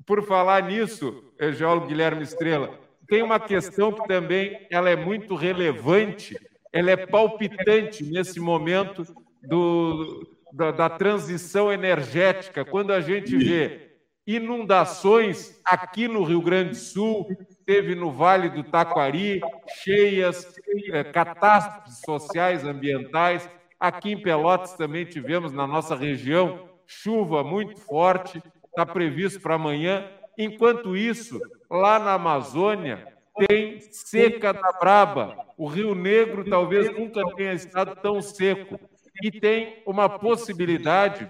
[0.08, 6.36] Por falar nisso, geólogo Guilherme Estrela, tem uma questão que também ela é muito relevante,
[6.76, 9.06] ela é palpitante nesse momento
[9.42, 13.92] do, da, da transição energética, quando a gente vê
[14.28, 17.30] inundações aqui no Rio Grande do Sul,
[17.66, 19.40] teve no Vale do Taquari,
[19.84, 20.54] cheias,
[20.92, 23.50] é, catástrofes sociais, ambientais.
[23.80, 30.12] Aqui em Pelotas também tivemos, na nossa região, chuva muito forte, está previsto para amanhã.
[30.38, 31.40] Enquanto isso,
[31.72, 33.15] lá na Amazônia,
[33.48, 35.38] tem seca da braba.
[35.58, 38.80] O Rio Negro talvez nunca tenha estado tão seco.
[39.22, 41.28] E tem uma possibilidade,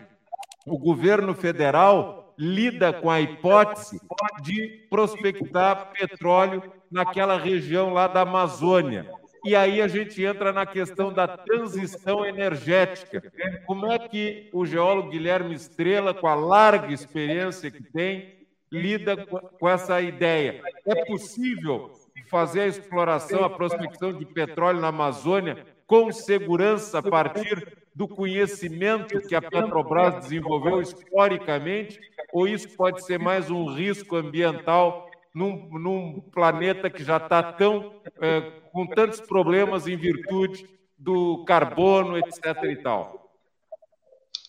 [0.66, 4.00] o governo federal lida com a hipótese
[4.42, 9.10] de prospectar petróleo naquela região lá da Amazônia.
[9.46, 13.22] E aí a gente entra na questão da transição energética.
[13.68, 18.35] Como é que o geólogo Guilherme Estrela, com a larga experiência que tem,
[18.76, 20.62] lida com essa ideia?
[20.86, 21.92] É possível
[22.30, 29.22] fazer a exploração, a prospecção de petróleo na Amazônia com segurança a partir do conhecimento
[29.28, 32.00] que a Petrobras desenvolveu historicamente,
[32.34, 38.02] ou isso pode ser mais um risco ambiental num, num planeta que já está tão
[38.20, 42.64] é, com tantos problemas em virtude do carbono, etc.
[42.64, 43.32] e tal?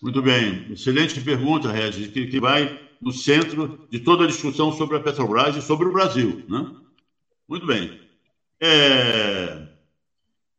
[0.03, 4.97] Muito bem, excelente pergunta, Regis, que, que vai no centro de toda a discussão sobre
[4.97, 6.45] a Petrobras e sobre o Brasil.
[6.49, 6.75] Né?
[7.49, 8.01] Muito bem.
[8.61, 9.67] É...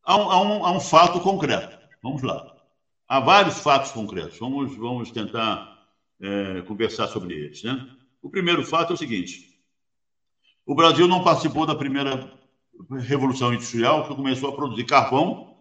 [0.03, 1.77] Há, um, há, um, há um fato concreto.
[2.01, 2.55] Vamos lá.
[3.07, 4.37] Há vários fatos concretos.
[4.37, 5.77] Vamos, vamos tentar
[6.21, 7.63] é, conversar sobre eles.
[7.63, 7.87] Né?
[8.21, 9.53] O primeiro fato é o seguinte:
[10.65, 12.31] o Brasil não participou da primeira
[12.99, 15.55] revolução industrial que começou a produzir carvão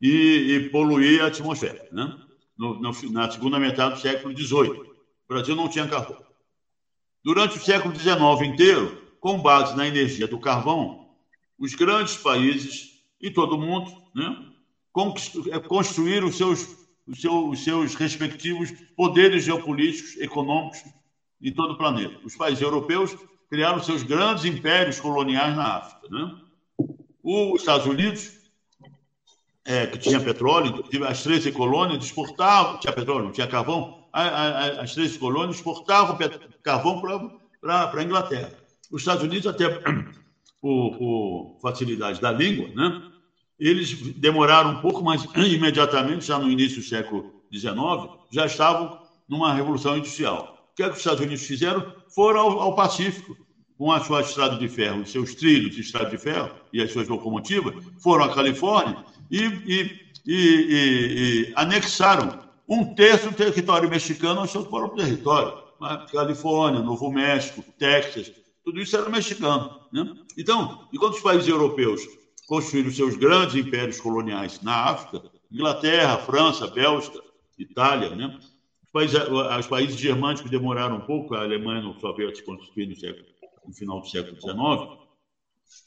[0.00, 2.18] e, e poluir a atmosfera, né?
[2.58, 4.95] No, no, na segunda metade do século XVIII.
[5.28, 6.24] O Brasil não tinha carvão.
[7.24, 11.10] Durante o século XIX inteiro, com base na energia do carvão,
[11.58, 14.52] os grandes países e todo mundo né,
[15.68, 20.82] construíram os seus os seus, os seus respectivos poderes geopolíticos, econômicos
[21.40, 22.18] em todo o planeta.
[22.24, 23.16] Os países europeus
[23.48, 26.08] criaram seus grandes impérios coloniais na África.
[26.10, 26.40] Né?
[27.22, 28.32] Os Estados Unidos,
[29.64, 35.18] é, que tinha petróleo, as 13 colônias exportavam, tinha petróleo, não tinha carvão, as 13
[35.18, 36.16] colônias exportavam
[36.62, 37.00] carvão
[37.60, 38.52] para a Inglaterra.
[38.90, 39.68] Os Estados Unidos, até
[40.60, 43.02] por, por facilidade da língua, né?
[43.58, 49.52] eles demoraram um pouco, mas imediatamente, já no início do século XIX, já estavam numa
[49.52, 50.70] revolução industrial.
[50.72, 51.84] O que, é que os Estados Unidos fizeram?
[52.14, 53.36] Foram ao, ao Pacífico,
[53.76, 56.90] com a sua estrada de ferro, os seus trilhos de estrada de ferro e as
[56.90, 58.96] suas locomotivas, foram à Califórnia
[59.30, 59.90] e, e,
[60.26, 65.66] e, e anexaram um terço do território mexicano ao seu próprio território.
[66.10, 68.32] Califórnia, Novo México, Texas,
[68.64, 69.80] tudo isso era mexicano.
[69.92, 70.12] Né?
[70.36, 72.02] Então, enquanto os países europeus
[72.48, 77.20] construíram seus grandes impérios coloniais na África, Inglaterra, França, Bélgica,
[77.58, 78.38] Itália, né?
[78.82, 79.20] Os países,
[79.58, 82.96] os países germânicos demoraram um pouco, a Alemanha não só veio a se constituir no,
[82.96, 83.26] século,
[83.66, 84.98] no final do século XIX,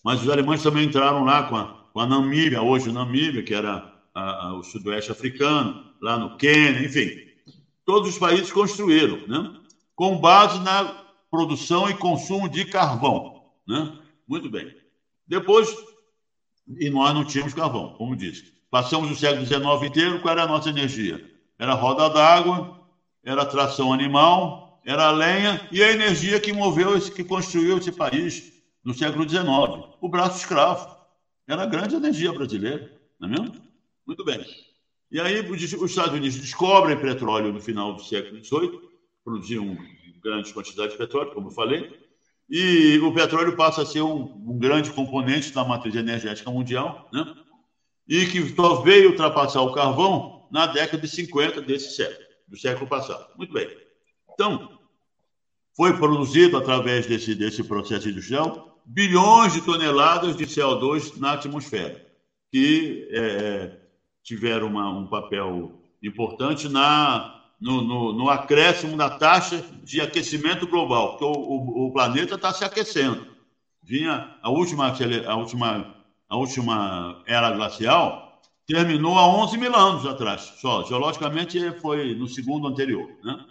[0.04, 3.94] Mas os alemães também entraram lá com a, com a Namíbia, hoje Namíbia, que era
[4.14, 7.28] a, a, o sudoeste africano, lá no Quênia, enfim.
[7.86, 9.56] Todos os países construíram, né?
[9.96, 10.86] com base na
[11.30, 13.44] produção e consumo de carvão.
[13.68, 13.98] Né?
[14.28, 14.76] Muito bem.
[15.28, 15.76] Depois,
[16.80, 18.54] e nós não tínhamos carvão, como disse.
[18.70, 21.30] Passamos o século XIX inteiro, qual era a nossa energia?
[21.58, 22.80] Era roda d'água,
[23.24, 28.54] era tração animal, era lenha e a energia que moveu, esse, que construiu esse país
[28.84, 29.44] no século XIX.
[30.00, 30.98] O braço escravo.
[31.48, 33.56] Era a grande energia brasileira, não é mesmo?
[34.06, 34.46] Muito bem.
[35.12, 38.72] E aí os Estados Unidos descobrem petróleo no final do século XVIII,
[39.24, 39.76] produziam
[40.22, 41.90] grandes quantidades de petróleo, como eu falei,
[42.50, 47.28] e o petróleo passa a ser um, um grande componente da matriz energética mundial, né?
[48.08, 52.88] e que só veio ultrapassar o carvão na década de 50 desse século, do século
[52.88, 53.24] passado.
[53.36, 53.70] Muito bem.
[54.34, 54.60] Então,
[55.76, 62.02] foi produzido através desse, desse processo industrial bilhões de toneladas de CO2 na atmosfera,
[62.52, 63.72] que é,
[64.30, 71.18] tiveram uma, um papel importante na no, no, no, acréscimo da taxa de aquecimento global,
[71.18, 73.26] porque o, o, o planeta está se aquecendo.
[73.84, 74.94] Vinha a última,
[75.28, 75.96] a, última,
[76.30, 80.86] a última era glacial terminou há 11 mil anos atrás, só.
[80.86, 83.10] Geologicamente foi no segundo anterior.
[83.24, 83.46] Né?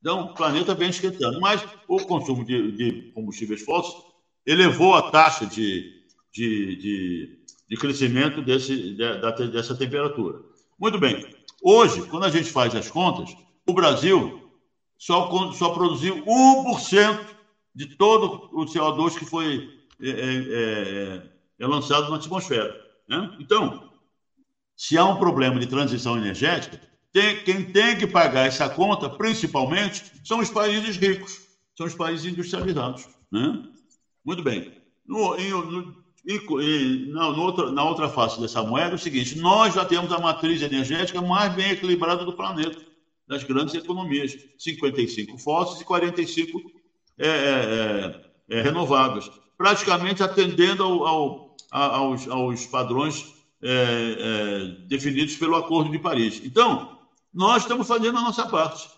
[0.00, 1.40] Então, o planeta vem esquentando.
[1.40, 4.02] Mas o consumo de, de combustíveis fósseis
[4.44, 7.35] elevou a taxa de, de, de,
[7.68, 10.40] de crescimento desse, de, dessa temperatura.
[10.78, 11.26] Muito bem.
[11.62, 13.34] Hoje, quando a gente faz as contas,
[13.66, 14.50] o Brasil
[14.98, 17.26] só, só produziu 1%
[17.74, 19.68] de todo o CO2 que foi
[20.00, 21.22] é, é, é,
[21.58, 22.74] é lançado na atmosfera.
[23.08, 23.36] Né?
[23.40, 23.90] Então,
[24.76, 26.80] se há um problema de transição energética,
[27.12, 31.40] tem, quem tem que pagar essa conta, principalmente, são os países ricos,
[31.74, 33.08] são os países industrializados.
[33.32, 33.62] Né?
[34.24, 34.72] Muito bem.
[35.06, 39.38] No, em, no, em, na, no outra, na outra face dessa moeda é o seguinte:
[39.38, 42.84] nós já temos a matriz energética mais bem equilibrada do planeta
[43.28, 46.60] das grandes economias, 55 fósseis e 45
[47.18, 55.36] é, é, é, é, renováveis, praticamente atendendo ao, ao, aos, aos, padrões é, é, definidos
[55.36, 56.40] pelo Acordo de Paris.
[56.44, 56.98] Então,
[57.32, 58.88] nós estamos fazendo a nossa parte,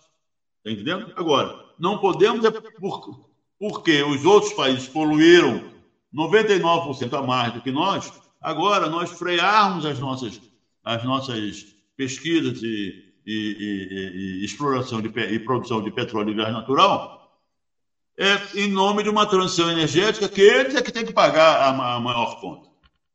[0.57, 1.11] está entendendo?
[1.15, 5.78] Agora, não podemos, é por, porque os outros países poluíram
[6.13, 10.41] 99% a mais do que nós, agora nós frearmos as nossas,
[10.83, 16.51] as nossas pesquisas e e, e, e exploração de, e produção de petróleo e gás
[16.51, 17.31] natural,
[18.17, 21.95] é em nome de uma transição energética que eles é que tem que pagar a,
[21.95, 22.67] a maior conta.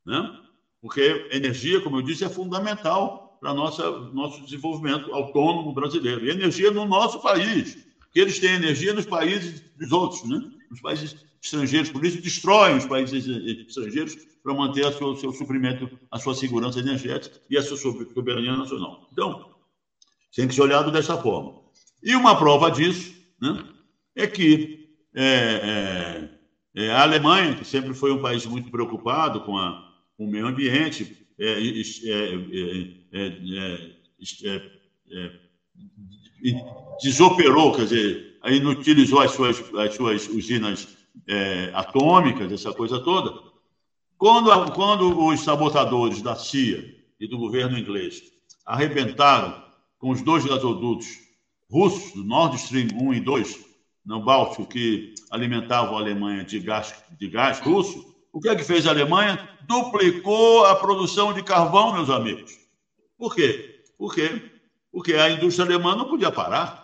[0.07, 0.38] Né?
[0.80, 6.24] Porque energia, como eu disse, é fundamental para nossa nosso desenvolvimento autônomo brasileiro.
[6.24, 7.76] E energia no nosso país,
[8.12, 10.40] que eles têm energia nos países dos outros, né?
[10.70, 11.14] nos países
[11.45, 13.26] estrangeiros, por isso destroem os países
[13.68, 18.57] estrangeiros para manter o seu, seu suprimento, a sua segurança energética e a sua soberania
[18.57, 19.09] nacional.
[19.12, 19.55] Então,
[20.34, 21.61] tem que ser olhado dessa forma.
[22.03, 23.64] E uma prova disso né,
[24.16, 26.28] é que é,
[26.74, 30.30] é, é, a Alemanha, que sempre foi um país muito preocupado com, a, com o
[30.30, 31.82] meio ambiente, é, é,
[35.12, 35.30] é,
[37.03, 41.03] desoperou, quer dizer, inutilizou as suas, as suas usinas
[41.74, 43.32] atômicas, essa coisa toda.
[44.16, 48.22] Quando, quando os sabotadores da CIA e do governo inglês
[48.64, 49.62] arrebentaram
[49.98, 51.06] com os dois gasodutos
[51.70, 53.64] russos, do Nord Stream 1 e 2,
[54.04, 58.64] no Báltico, que alimentavam a Alemanha de gás, de gás russo, o que é que
[58.64, 59.48] fez a Alemanha?
[59.62, 62.52] Duplicou a produção de carvão, meus amigos.
[63.16, 63.82] Por quê?
[63.96, 64.50] Por quê?
[64.92, 66.84] Porque a indústria alemã não podia parar.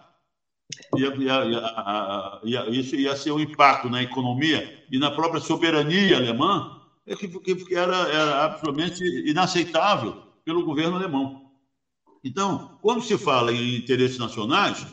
[0.97, 6.81] Ia, ia, ia, isso ia ser um impacto na economia e na própria soberania alemã,
[7.07, 10.15] é que, que era, era absolutamente inaceitável
[10.45, 11.51] pelo governo alemão.
[12.23, 14.87] Então, quando se fala em interesses nacionais,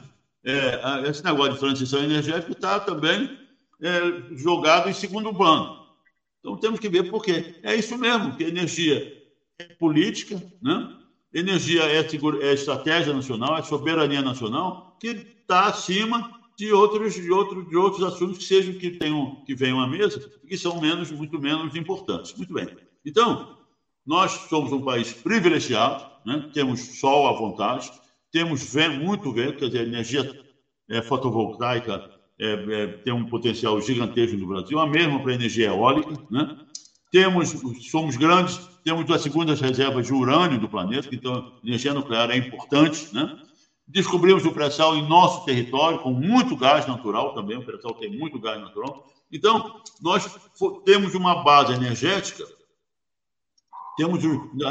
[0.44, 3.30] é, esse negócio de transição energética está também
[3.82, 4.00] é,
[4.36, 5.86] jogado em segundo plano.
[6.40, 7.60] Então, temos que ver por quê.
[7.64, 9.14] É isso mesmo, que energia
[9.60, 10.96] é política, né?
[11.34, 15.08] energia é, é estratégia nacional, é soberania nacional, que
[15.42, 19.80] está acima de outros, de, outros, de outros assuntos que sejam que, tenham, que venham
[19.80, 22.34] à mesa e que são menos, muito menos importantes.
[22.34, 22.68] Muito bem.
[23.06, 23.58] Então,
[24.06, 26.50] nós somos um país privilegiado, né?
[26.54, 27.92] temos sol à vontade,
[28.32, 30.46] temos vento, muito vento, quer dizer, a energia
[30.90, 35.68] é, fotovoltaica é, é, tem um potencial gigantesco no Brasil, a mesma para a energia
[35.68, 36.14] eólica.
[36.30, 36.58] Né?
[37.12, 37.50] Temos,
[37.90, 43.14] somos grandes, temos as segundas reservas de urânio do planeta, então energia nuclear é importante.
[43.14, 43.40] Né?
[43.88, 48.40] Descobrimos o pré-sal em nosso território, com muito gás natural também, o pré-sal tem muito
[48.40, 49.08] gás natural.
[49.32, 50.38] Então, nós
[50.84, 52.44] temos uma base energética,
[53.98, 54.22] temos,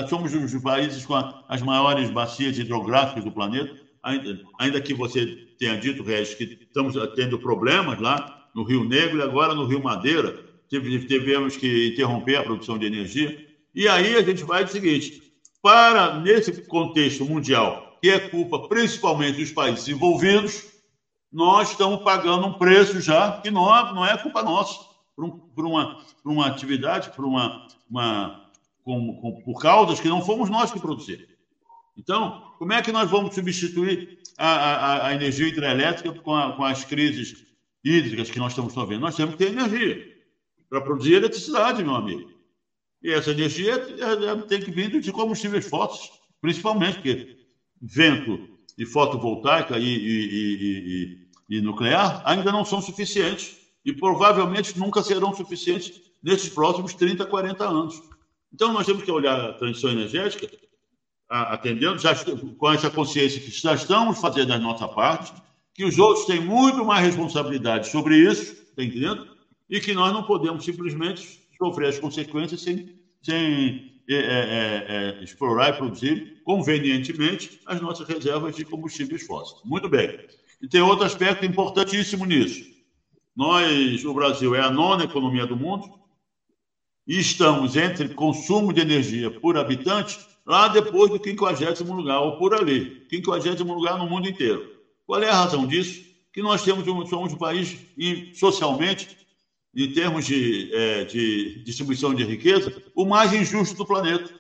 [0.08, 1.14] somos os países com
[1.48, 5.26] as maiores bacias hidrográficas do planeta, ainda, ainda que você
[5.58, 9.82] tenha dito, Regis, que estamos tendo problemas lá no Rio Negro e agora no Rio
[9.82, 13.46] Madeira, tivemos que interromper a produção de energia.
[13.74, 15.22] E aí a gente vai do seguinte:
[15.60, 20.64] para, nesse contexto mundial, que é culpa principalmente dos países envolvidos,
[21.32, 24.78] nós estamos pagando um preço já que não, não é culpa nossa,
[25.14, 28.47] por, por uma, por uma atividade, por uma, uma
[28.84, 31.26] com, com, por causas que não fomos nós que produzimos.
[31.97, 36.64] Então, como é que nós vamos substituir a, a, a energia hidrelétrica com, a, com,
[36.64, 37.44] as crises
[37.82, 39.01] hídricas que nós estamos vendo?
[39.01, 40.14] Nós temos que ter energia
[40.68, 42.30] para produzir eletricidade, meu amigo.
[43.03, 47.36] E essa energia é, é, tem que vir de combustíveis fósseis, principalmente, porque
[47.81, 48.49] vento
[48.79, 55.35] e fotovoltaica e, e, e, e, nuclear ainda não são suficientes e provavelmente nunca serão
[55.35, 58.03] suficientes nesses próximos 30, 40 anos.
[58.53, 60.49] Então, nós temos que olhar a transição energética
[61.29, 62.14] atendendo, já,
[62.57, 65.33] com essa consciência que já estamos fazendo a nossa parte,
[65.74, 69.27] que os outros têm muito mais responsabilidade sobre isso, está entendendo?
[69.68, 75.22] E que nós não podemos simplesmente sofrer as consequências sem, sem é, é, é, é,
[75.22, 79.59] explorar e produzir convenientemente as nossas reservas de combustíveis fósseis.
[79.64, 80.12] Muito bem.
[80.61, 82.64] E tem outro aspecto importantíssimo nisso.
[83.34, 85.86] Nós, o Brasil, é a nona economia do mundo
[87.07, 92.54] e estamos entre consumo de energia por habitante lá depois do 50 lugar, ou por
[92.54, 94.64] ali, 50 lugar no mundo inteiro.
[95.04, 96.00] Qual é a razão disso?
[96.32, 97.76] Que nós temos, somos um país,
[98.32, 99.09] socialmente,
[99.77, 104.33] em termos de, é, de distribuição de riqueza, o mais injusto do planeta.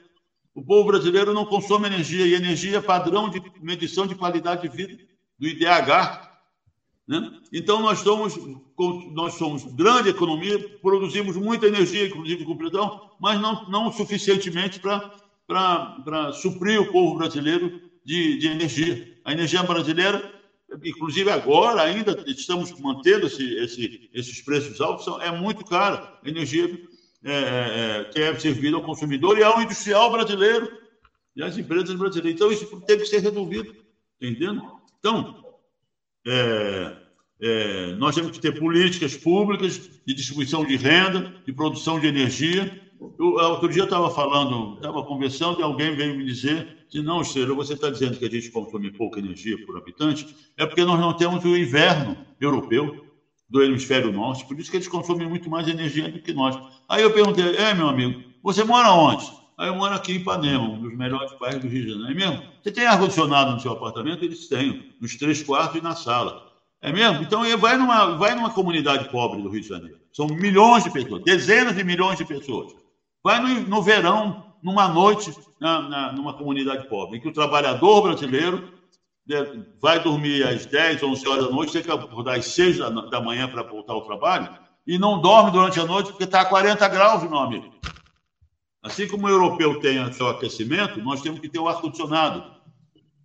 [0.54, 4.74] O povo brasileiro não consome energia, e energia é padrão de medição de qualidade de
[4.74, 4.98] vida,
[5.38, 6.26] do IDH.
[7.06, 7.30] Né?
[7.52, 8.34] Então, nós somos,
[9.12, 16.32] nós somos grande economia, produzimos muita energia, inclusive com pressão, mas não, não suficientemente para
[16.32, 19.14] suprir o povo brasileiro de, de energia.
[19.22, 20.35] A energia brasileira
[20.82, 26.28] inclusive agora ainda estamos mantendo esse, esse, esses preços altos, são, é muito cara a
[26.28, 26.68] energia
[27.24, 30.70] é, é, é, que é servida ao consumidor e ao industrial brasileiro
[31.34, 32.34] e às empresas brasileiras.
[32.34, 33.74] Então, isso tem que ser resolvido,
[34.20, 34.62] entendendo?
[34.98, 35.34] Então,
[36.26, 36.96] é,
[37.40, 42.72] é, nós temos que ter políticas públicas de distribuição de renda, de produção de energia.
[43.18, 47.20] Eu, outro dia eu estava falando, estava conversando e alguém veio me dizer que não,
[47.20, 50.26] Estrela, você está dizendo que a gente consome pouca energia por habitante,
[50.56, 53.06] é porque nós não temos o inverno europeu
[53.48, 56.56] do hemisfério norte, por isso que eles consomem muito mais energia do que nós.
[56.88, 59.24] Aí eu perguntei, é, meu amigo, você mora onde?
[59.58, 62.12] Aí eu moro aqui em Ipanema, um dos melhores bairros do Rio de Janeiro.
[62.12, 62.42] É mesmo?
[62.62, 64.24] Você tem ar-condicionado no seu apartamento?
[64.24, 66.46] Eles têm, nos três quartos e na sala.
[66.82, 67.22] É mesmo?
[67.22, 69.98] Então vai numa, vai numa comunidade pobre do Rio de Janeiro.
[70.12, 72.74] São milhões de pessoas, dezenas de milhões de pessoas.
[73.26, 78.02] Vai no, no verão, numa noite, na, na, numa comunidade pobre, em que o trabalhador
[78.02, 78.72] brasileiro
[79.26, 83.20] né, vai dormir às 10, 11 horas da noite, tem que acordar às 6 da,
[83.20, 84.48] manhã para voltar ao trabalho,
[84.86, 87.74] e não dorme durante a noite porque está a 40 graus, meu amigo.
[88.80, 92.44] Assim como o europeu tem seu aquecimento, nós temos que ter o ar-condicionado,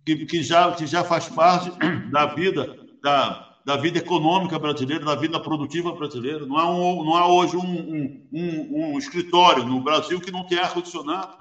[0.04, 1.70] que, que, já, que já faz parte
[2.10, 6.46] da vida da, da vida econômica brasileira, da vida produtiva brasileira.
[6.46, 10.62] Não há, um, não há hoje um, um, um escritório no Brasil que não tenha
[10.62, 11.36] ar-condicionado.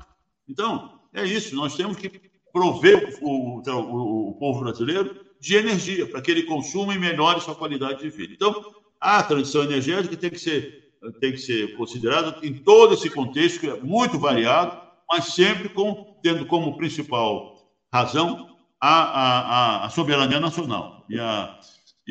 [0.48, 1.56] Então, é isso.
[1.56, 2.10] Nós temos que
[2.54, 7.56] prover o, o, o povo brasileiro de energia para que ele consuma e melhore sua
[7.56, 8.34] qualidade de vida.
[8.34, 8.64] Então,
[9.00, 13.68] a transição energética tem que ser, tem que ser considerada em todo esse contexto, que
[13.68, 17.56] é muito variado, mas sempre com, tendo como principal
[17.92, 21.60] razão a, a, a soberania nacional e a,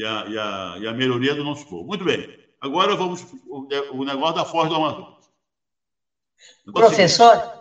[0.00, 1.86] e a, e a, e a melhoria do nosso povo.
[1.86, 2.38] Muito bem.
[2.60, 5.20] Agora vamos o, o negócio da Foz do Amazonas.
[6.72, 7.52] Professor,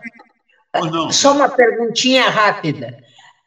[1.11, 2.97] só uma perguntinha rápida.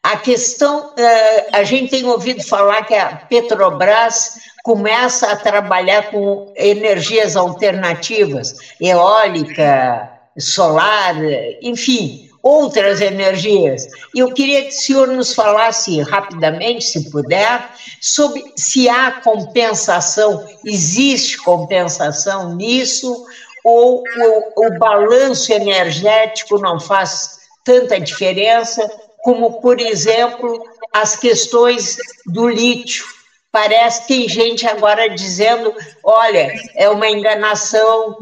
[0.03, 6.53] A questão, eh, a gente tem ouvido falar que a Petrobras começa a trabalhar com
[6.55, 11.15] energias alternativas, eólica, solar,
[11.61, 13.87] enfim, outras energias.
[14.13, 17.69] Eu queria que o senhor nos falasse rapidamente, se puder,
[18.01, 23.25] sobre se há compensação, existe compensação nisso,
[23.63, 28.91] ou o, o balanço energético não faz tanta diferença,
[29.23, 33.05] como, por exemplo, as questões do lítio.
[33.49, 35.73] Parece que tem gente agora dizendo:
[36.03, 38.17] olha, é uma enganação,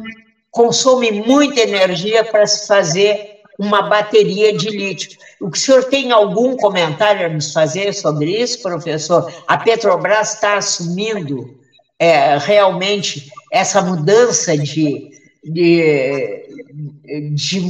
[0.51, 3.30] consome muita energia para se fazer
[3.61, 5.19] uma bateria de lítio.
[5.39, 9.31] O senhor tem algum comentário a nos fazer sobre isso, professor?
[9.47, 11.59] A Petrobras está assumindo
[11.99, 15.11] é, realmente essa mudança de,
[15.43, 17.61] de, de,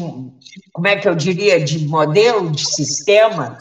[0.71, 3.59] como é que eu diria, de modelo, de sistema?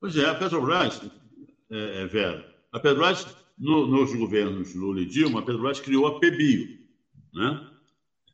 [0.00, 1.00] Pois é, a Petrobras,
[1.68, 3.26] é, é, Vera, a Petrobras,
[3.58, 6.78] no, nos governos Lula e Dilma, a Petrobras criou a PBio,
[7.34, 7.60] né?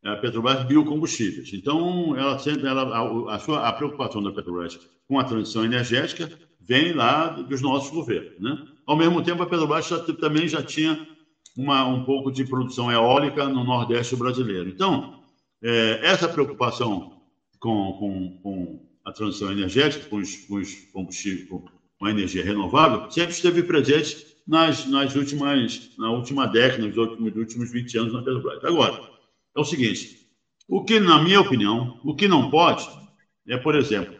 [0.06, 1.52] É a Petrobras Biocombustíveis.
[1.52, 4.78] Então, ela ela, a, a, sua, a preocupação da Petrobras
[5.08, 6.30] com a transição energética
[6.60, 8.38] vem lá dos nossos governos.
[8.38, 8.56] Né?
[8.86, 11.04] Ao mesmo tempo, a Petrobras já, também já tinha
[11.56, 14.68] uma, um pouco de produção eólica no Nordeste brasileiro.
[14.68, 15.24] Então,
[15.60, 17.20] é, essa preocupação
[17.58, 21.64] com, com, com, a transição energética, com os, com os combustíveis, com,
[21.98, 27.32] com a energia renovável, sempre esteve presente nas, nas últimas, na última década, nos últimos,
[27.32, 28.64] nos últimos 20 anos na Petrobras.
[28.64, 29.15] Agora,
[29.56, 30.28] é o seguinte:
[30.68, 32.86] o que, na minha opinião, o que não pode
[33.48, 34.14] é, por exemplo,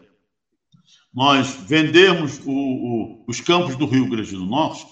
[1.13, 4.85] nós vendemos o, o, os campos do Rio Grande do Norte,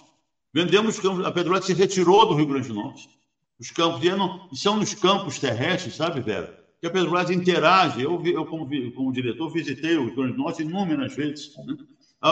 [0.53, 3.09] vendemos os campos, a Petrobras se retirou do Rio Grande do Norte.
[3.57, 6.65] Os campos, não, são nos campos terrestres, sabe, Vera?
[6.81, 8.01] Que a Petrobras interage.
[8.01, 11.55] Eu, eu como, como diretor, visitei o Rio Grande do Norte inúmeras vezes.
[11.65, 11.77] Né?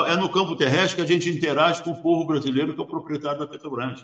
[0.08, 2.88] É no campo terrestre que a gente interage com o povo brasileiro, que é o
[2.88, 4.04] proprietário da Petrobras.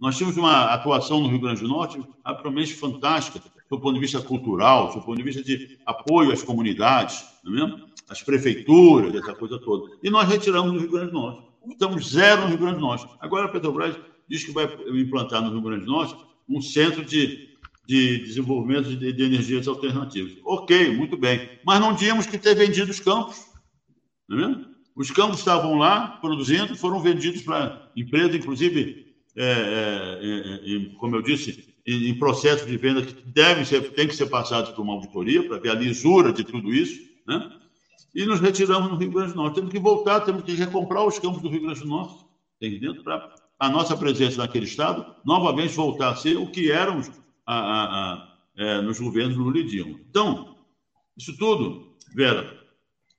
[0.00, 4.20] Nós tínhamos uma atuação no Rio Grande do Norte absolutamente fantástica, do ponto de vista
[4.20, 7.90] cultural, do ponto de vista de apoio às comunidades, não é mesmo?
[8.10, 9.96] às prefeituras, essa coisa toda.
[10.02, 11.48] E nós retiramos do Rio Grande do Norte.
[11.68, 13.06] Estamos zero no Rio Grande do Norte.
[13.20, 13.96] Agora a Petrobras
[14.28, 16.16] diz que vai implantar no Rio Grande do Norte
[16.48, 20.36] um centro de, de desenvolvimento de, de energias alternativas.
[20.44, 21.48] Ok, muito bem.
[21.64, 23.46] Mas não tínhamos que ter vendido os campos.
[24.28, 24.70] Não é mesmo?
[24.96, 29.09] Os campos estavam lá produzindo, foram vendidos para empresas, inclusive
[30.98, 34.82] como eu disse, em, processos de venda que devem ser, tem que ser passados por
[34.82, 37.50] uma auditoria para ver a lisura de tudo isso, né?
[38.14, 39.54] E nos retiramos no Rio Grande do Norte.
[39.54, 42.24] Temos que voltar, temos que recomprar os campos do Rio Grande do Norte,
[42.60, 43.02] entendeu?
[43.04, 47.08] Para a nossa presença naquele estado novamente voltar a ser o que éramos
[47.46, 50.00] a, a, a, é, nos governos Lula e Dilma.
[50.08, 50.56] Então,
[51.16, 52.58] isso tudo, Vera,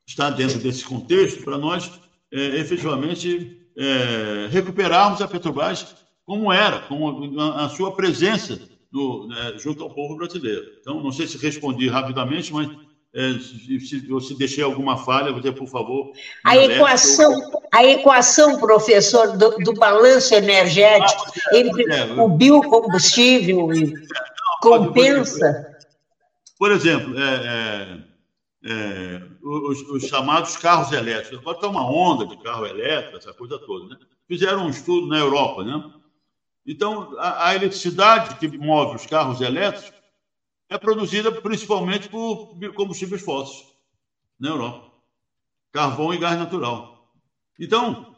[0.06, 1.90] está dentro desse contexto para nós
[2.32, 5.96] é, efetivamente é, recuperarmos a Petrobras
[6.26, 8.60] como era, com a, a sua presença
[8.92, 10.66] no, né, junto ao povo brasileiro.
[10.80, 12.70] Então, não sei se respondi rapidamente, mas
[13.14, 13.80] é, se,
[14.22, 16.12] se deixei alguma falha, você, por favor.
[16.46, 17.62] A equação, eu...
[17.74, 23.94] a equação, professor, do, do balanço energético ah, é, entre é, o biocombustível e
[24.62, 25.68] compensa.
[26.58, 27.98] Por exemplo, é,
[28.64, 31.40] é, os, os, chamados carros elétricos.
[31.40, 33.90] Agora está uma onda de carro elétrico, essa coisa toda.
[33.90, 33.98] Né?
[34.28, 35.94] Fizeram um estudo na Europa, né?
[36.66, 39.92] Então, a, a eletricidade que move os carros elétricos
[40.70, 43.66] é produzida principalmente por combustíveis fósseis
[44.40, 44.92] na Europa.
[45.72, 47.12] Carvão e gás natural.
[47.60, 48.16] Então,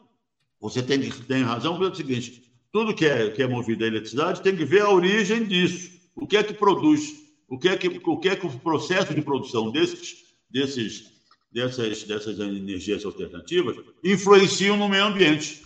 [0.60, 4.56] você tem, tem razão pelo seguinte: tudo que é, que é movido a eletricidade tem
[4.56, 5.92] que ver a origem disso.
[6.14, 7.24] O que é que produz?
[7.48, 10.23] O que é que o, que é que o processo de produção desses,
[10.54, 11.12] desses,
[11.52, 15.64] dessas, dessas energias alternativas influenciam no meio ambiente?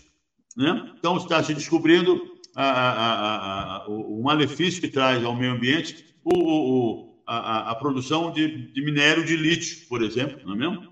[0.56, 0.92] Né?
[0.98, 2.20] Então, está se descobrindo
[2.56, 8.72] a, a, a, o, malefício que traz ao meio ambiente o, o, a, produção de,
[8.72, 10.88] de, minério de lítio, por exemplo, não é mesmo?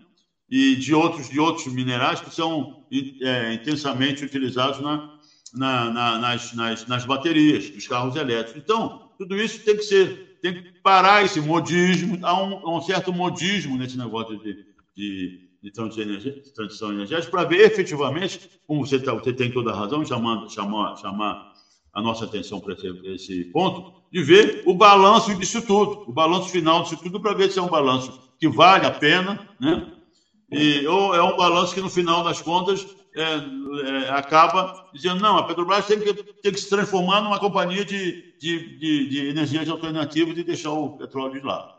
[0.48, 2.86] E de outros, de outros minerais que são
[3.22, 5.18] é, intensamente utilizados na,
[5.52, 8.62] na, na, nas, nas, nas baterias dos carros elétricos.
[8.62, 13.12] Então, tudo isso tem que ser, tem que parar esse modismo, há um, um certo
[13.12, 14.64] modismo nesse negócio de,
[14.96, 20.04] de de transição energética, para ver efetivamente, como você, tá, você tem toda a razão,
[20.04, 21.52] chamando, chamar, chamar
[21.92, 26.50] a nossa atenção para esse, esse, ponto, de ver o balanço disso tudo, o balanço
[26.50, 29.92] final disso tudo, para ver se é um balanço que vale a pena, né?
[30.52, 32.86] E, ou é um balanço que, no final das contas,
[33.16, 37.82] é, é, acaba dizendo, não, a Petrobras tem que, tem que se transformar numa companhia
[37.82, 41.74] de, de, de, de energias alternativas e deixar o petróleo de lado.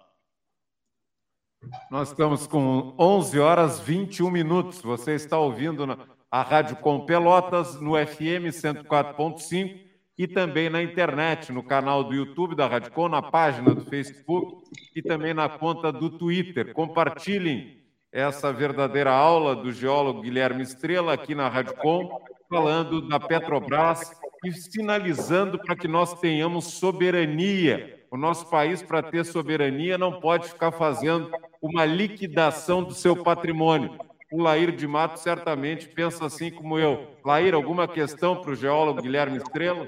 [1.92, 4.82] Nós estamos com 11 horas 21 minutos.
[4.82, 5.86] Você está ouvindo
[6.32, 9.86] a Rádio Com Pelotas no FM 104.5
[10.18, 14.64] e também na internet, no canal do YouTube da Rádio Com, na página do Facebook
[14.96, 16.74] e também na conta do Twitter.
[16.74, 17.76] Compartilhem
[18.12, 24.12] essa verdadeira aula do geólogo Guilherme Estrela aqui na Rádio Com, falando da Petrobras
[24.45, 30.47] e sinalizando para que nós tenhamos soberania o nosso país, para ter soberania, não pode
[30.47, 31.30] ficar fazendo
[31.62, 33.97] uma liquidação do seu patrimônio.
[34.32, 37.08] O Lair de Mato certamente pensa assim como eu.
[37.26, 39.86] Lair, alguma questão para o geólogo Guilherme Estrela?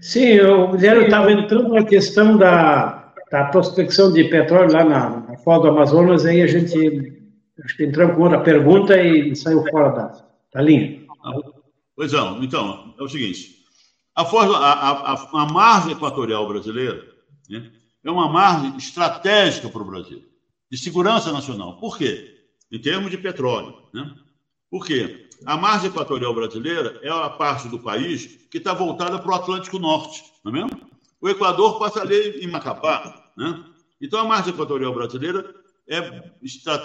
[0.00, 5.62] Sim, o Guilherme estava entrando na questão da, da prospecção de petróleo lá na, Foz
[5.62, 7.22] do Amazonas, aí a gente
[7.62, 11.04] acho que entramos com outra pergunta e saiu fora da, da linha.
[11.94, 13.62] Pois não, então, é o seguinte,
[14.14, 17.04] a, Foz, a, a, a margem equatorial brasileira
[17.48, 17.70] né,
[18.02, 20.22] é uma margem estratégica para o Brasil,
[20.70, 21.78] de segurança nacional.
[21.78, 22.34] Por quê?
[22.72, 23.74] Em termos de petróleo.
[23.92, 24.12] Né?
[24.70, 25.28] Por quê?
[25.44, 29.78] A margem equatorial brasileira é a parte do país que está voltada para o Atlântico
[29.78, 30.80] Norte, não é mesmo?
[31.20, 33.64] O Equador passa ali em Macapá, né?
[34.04, 35.54] Então, a margem equatorial brasileira
[35.88, 36.00] é,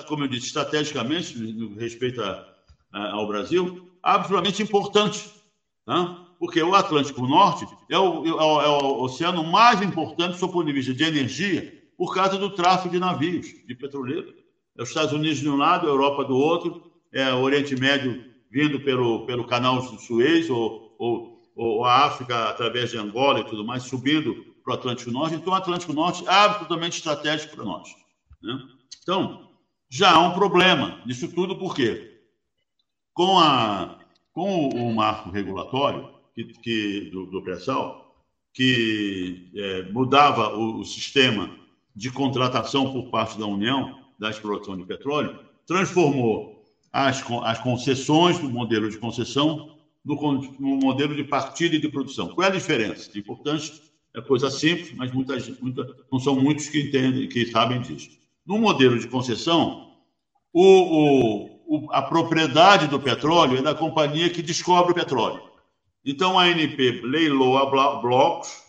[0.07, 2.45] como eu disse, estrategicamente, no respeito a,
[2.91, 5.29] a, ao Brasil, absolutamente importante.
[5.85, 6.27] Tá?
[6.37, 10.65] Porque o Atlântico Norte é o, é, o, é o, oceano mais importante, do ponto
[10.65, 14.33] de vista de energia, por causa do tráfego de navios, de petroleiro.
[14.77, 18.23] É os Estados Unidos de um lado, a Europa do outro, é o Oriente Médio
[18.51, 23.45] vindo pelo, pelo canal do Suez, ou, ou, ou a África através de Angola e
[23.45, 25.35] tudo mais, subindo para o Atlântico Norte.
[25.35, 27.89] Então, o Atlântico Norte é absolutamente estratégico para nós.
[28.41, 28.59] Né?
[29.01, 29.49] Então,
[29.89, 32.21] já há um problema nisso tudo, por quê?
[33.13, 33.99] Com, a,
[34.31, 38.15] com o marco regulatório que, que do, do pré-sal,
[38.53, 41.49] que é, mudava o, o, sistema
[41.95, 48.49] de contratação por parte da União da exploração de petróleo, transformou as, as concessões do
[48.49, 50.15] modelo de concessão no,
[50.59, 52.29] no modelo de partilha de produção.
[52.29, 53.09] Qual é a diferença?
[53.13, 53.88] É importante,
[54.19, 58.09] é coisa simples, mas muita, muita, não são muitos que entendem, que sabem disso.
[58.45, 59.95] No modelo de concessão,
[60.53, 65.41] o, o, a propriedade do petróleo é da companhia que descobre o petróleo.
[66.03, 67.69] Então, a ANP leiloa
[68.01, 68.63] blocos,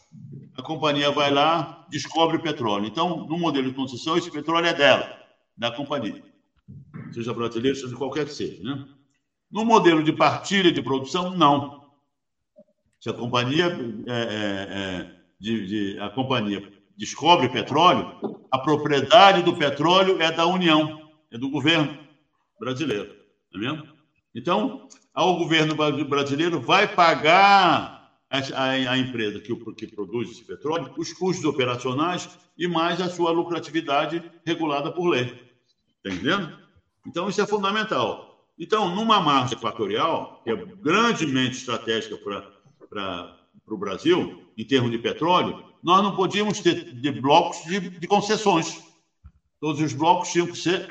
[0.57, 2.87] a companhia vai lá, descobre o petróleo.
[2.87, 5.17] Então, no modelo de concessão, esse petróleo é dela,
[5.57, 6.23] da companhia.
[7.13, 8.63] Seja brasileiro, seja qualquer que seja.
[8.63, 8.85] Né?
[9.51, 11.91] No modelo de partilha de produção, não.
[13.01, 13.67] Se a companhia,
[14.07, 16.63] é, é, é de, de, a companhia
[16.97, 18.15] descobre petróleo,
[18.51, 21.99] a propriedade do petróleo é da União, é do governo
[22.59, 23.15] brasileiro.
[23.53, 23.89] Não é mesmo?
[24.35, 25.75] Então, o governo
[26.05, 32.29] brasileiro vai pagar a, a, a empresa que, que, produz esse petróleo os custos operacionais
[32.57, 35.25] e mais a sua lucratividade regulada por lei.
[35.25, 36.57] Está entendendo?
[37.07, 38.47] Então, isso é fundamental.
[38.59, 42.17] Então, numa margem equatorial, que é grandemente estratégica
[42.89, 43.40] para
[43.75, 48.83] o Brasil, em termos de petróleo, nós não podíamos ter de blocos de, de concessões.
[49.61, 50.89] Todos os blocos tinham que ser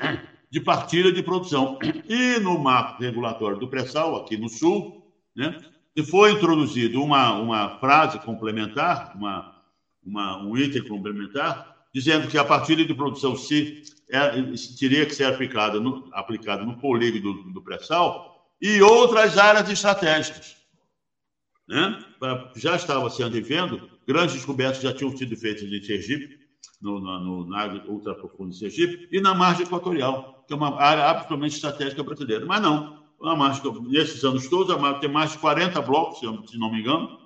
[0.50, 1.78] de partilha de produção.
[2.08, 5.04] E no marco regulatório do pré-sal, aqui no Sul,
[5.34, 5.60] né,
[6.08, 9.54] foi introduzido uma, uma frase complementar, uma,
[10.04, 15.14] uma, um item complementar, dizendo que a partilha de produção se, é, se teria que
[15.14, 20.59] ser aplicada no, aplicada no polígono do, do pré-sal e outras áreas estratégicas.
[21.70, 22.04] Né?
[22.56, 26.36] Já estava se antevendo Grandes descobertas já tinham sido feitas em Sergipe,
[26.82, 31.04] no, no, na área ultraprofunda de Sergipe, e na margem equatorial, que é uma área
[31.04, 32.44] absolutamente estratégica brasileira.
[32.44, 36.58] Mas não, a margem, nesses anos todos, a margem tem mais de 40 blocos, se
[36.58, 37.20] não me engano,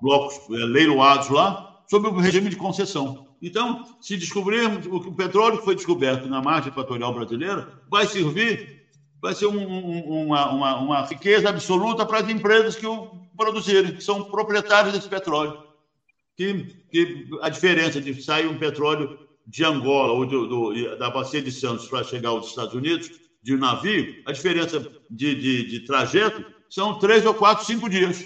[0.00, 3.28] blocos é, leiloados lá, sob o regime de concessão.
[3.42, 8.81] Então, se descobrirmos o petróleo que foi descoberto na margem equatorial brasileira, vai servir,
[9.22, 13.94] vai ser um, um, uma, uma, uma riqueza absoluta para as empresas que o produzirem,
[13.94, 15.72] que são proprietários desse petróleo
[16.36, 21.42] que, que a diferença de sair um petróleo de Angola ou do, do, da bacia
[21.42, 23.10] de Santos para chegar aos Estados Unidos,
[23.42, 28.24] de um navio, a diferença de, de, de, trajeto são três ou quatro, cinco dias.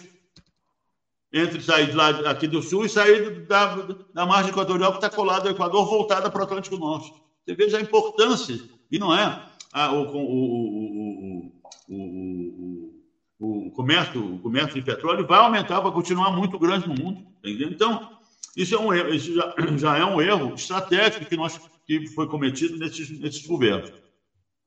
[1.32, 3.74] Entre sair de lá, aqui do sul e sair da,
[4.14, 7.12] da margem equatorial que está colada ao Equador, voltada para o Atlântico Norte.
[7.44, 8.58] Você veja a importância,
[8.90, 9.42] e não é
[9.76, 11.52] a, o, o,
[11.86, 12.92] o,
[13.38, 17.22] o, comércio, o comércio de petróleo vai aumentar, vai continuar muito grande no mundo.
[17.44, 17.68] Entendeu?
[17.68, 18.08] Então,
[18.56, 22.78] isso, é um isso já, já, é um erro estratégico que, nós, que foi cometido
[22.78, 23.92] nesses, nesses governos.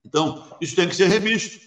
[0.05, 1.59] Então, isso tem que ser revisto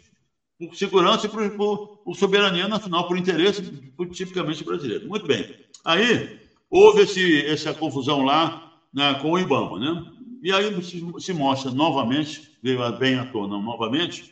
[0.57, 3.61] por segurança e por, por, por soberania nacional, por interesse
[3.97, 5.09] por, tipicamente brasileiro.
[5.09, 5.53] Muito bem.
[5.85, 6.39] Aí,
[6.71, 10.12] houve esse, essa confusão lá né, com o IBAMA, né?
[10.43, 14.31] E aí se, se mostra novamente, veio bem à tona novamente,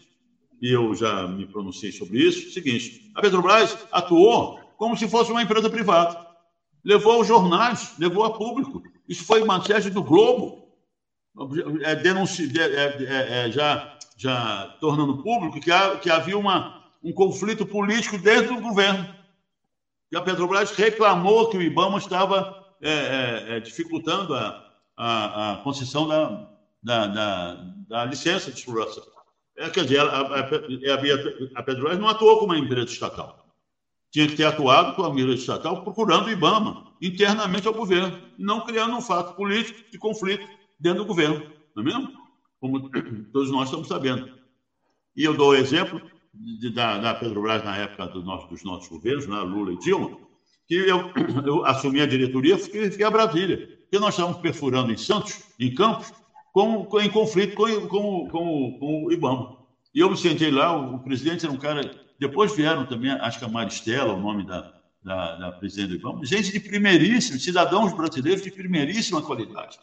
[0.61, 5.43] e eu já me pronunciei sobre isso, seguinte, a Petrobras atuou como se fosse uma
[5.43, 6.31] empresa privada
[6.85, 8.83] levou aos jornais, levou a público.
[9.09, 10.69] Isso foi manchete do Globo,
[11.83, 17.13] é, denunci, é, é, é, já, já tornando público que, há, que havia uma, um
[17.13, 19.15] conflito político dentro do governo.
[20.11, 24.70] E a Petrobras reclamou que o IBAMA estava é, é, dificultando a,
[25.03, 26.49] a, a concessão da,
[26.83, 27.55] da, da,
[27.89, 29.05] da, licença de exploração.
[29.73, 30.41] quer dizer, a, a,
[31.57, 33.41] a Petrobras não atuou como uma empresa estatal
[34.11, 38.65] tinha que ter atuado com a mira estatal procurando o IBAMA internamente ao governo, não
[38.65, 40.47] criando um fato político de conflito
[40.79, 41.43] dentro do governo.
[41.75, 42.13] não é mesmo?
[42.61, 42.91] Como
[43.33, 44.31] todos nós estamos sabendo.
[45.17, 46.03] E eu dou o exemplo
[46.35, 50.19] de, da, da, Petrobras na época do nosso, dos nossos governos, né, Lula e Dilma,
[50.67, 51.13] que eu,
[51.47, 53.80] eu assumi a diretoria e fiquei, fiquei a Brasília.
[53.91, 56.13] Porque nós estávamos perfurando em Santos, em Campos,
[56.53, 59.57] com, com, em conflito com, com, com, com o IBAMA.
[59.93, 61.91] E eu me sentei lá, o, o, presidente era um cara.
[62.17, 64.73] Depois vieram também, acho que a Maristela, o nome da,
[65.03, 69.77] da, da presidente do IBAMA, gente de primeiríssima, cidadãos brasileiros de primeiríssima qualidade,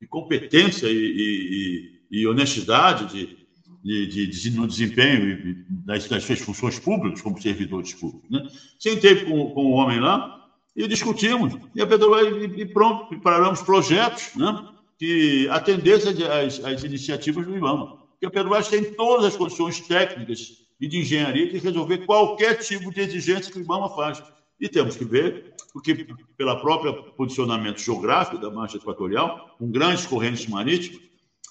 [0.00, 3.36] de competência e, e, e, e honestidade de,
[3.84, 8.30] de, de, de, no desempenho das, das, suas funções públicas, como servidores públicos.
[8.30, 8.48] Né?
[8.78, 10.41] Sentei com, com o homem lá
[10.74, 11.54] e discutimos.
[11.74, 14.66] E a Petrobras, e, pronto, preparamos projetos né,
[14.98, 17.86] que atendessem às, iniciativas do IBAMA.
[18.12, 22.92] Porque a Petrobras tem todas as condições técnicas e de engenharia de resolver qualquer tipo
[22.92, 24.22] de exigência que o IBAMA faz.
[24.60, 26.06] E temos que ver, porque
[26.36, 31.00] pela própria posicionamento geográfico da marcha equatorial, com grandes correntes marítimas,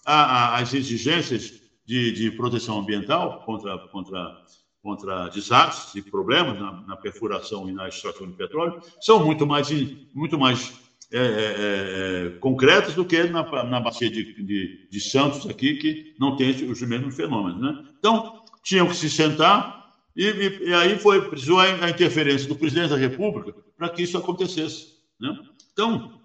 [0.06, 4.38] a, a, as exigências de, de proteção ambiental contra, contra,
[4.82, 9.70] contra desastres e problemas na, na, perfuração e na extração de petróleo são muito mais,
[10.14, 10.74] muito mais
[11.12, 16.16] é, é, é, concretas do que na, na bacia de, de, de, Santos aqui, que
[16.20, 17.62] não tem os mesmos fenômenos.
[17.62, 17.86] Né?
[18.00, 19.82] Então, tinham que se sentar
[20.16, 24.18] e, e, e aí foi, precisou a, interferência do presidente da República para que isso
[24.18, 24.96] acontecesse.
[25.20, 25.38] Né?
[25.74, 26.20] Então,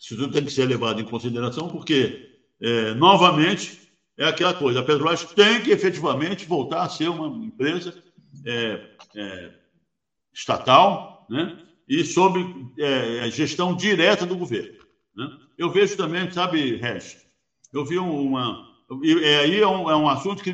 [0.00, 2.30] isso tudo tem que ser levado em consideração, porque,
[2.60, 3.79] é, novamente,
[4.20, 7.94] é aquela coisa: a Petrobras tem que efetivamente voltar a ser uma empresa
[8.46, 8.80] é,
[9.16, 9.50] é,
[10.32, 11.58] estatal né?
[11.88, 14.78] e sob é, gestão direta do governo.
[15.16, 15.26] Né?
[15.56, 17.16] Eu vejo também, sabe, Regis,
[17.72, 18.68] eu vi uma.
[19.02, 20.50] E aí é um, é um assunto que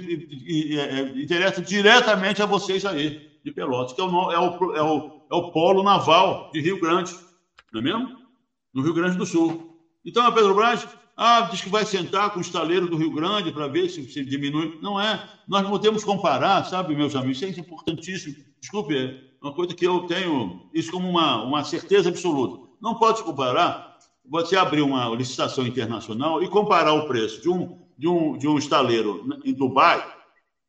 [0.79, 5.27] é, interessa diretamente a vocês aí, de Pelotas, que é o, é o, é o,
[5.31, 7.12] é o polo naval de Rio Grande,
[7.73, 8.17] não é mesmo?
[8.73, 9.77] No Rio Grande do Sul.
[10.05, 10.87] Então a Petrobras
[11.17, 14.23] ah, diz que vai sentar com o estaleiro do Rio Grande para ver se, se
[14.23, 14.77] diminui.
[14.83, 15.19] Não é.
[15.49, 17.41] Nós não podemos comparar, sabe, meus amigos?
[17.41, 18.37] Isso é importantíssimo.
[18.61, 22.59] Desculpe, é uma coisa que eu tenho isso como uma, uma certeza absoluta.
[22.81, 23.97] Não pode comparar
[24.29, 28.59] você abrir uma licitação internacional e comparar o preço de um, de um, de um
[28.59, 30.05] estaleiro em Dubai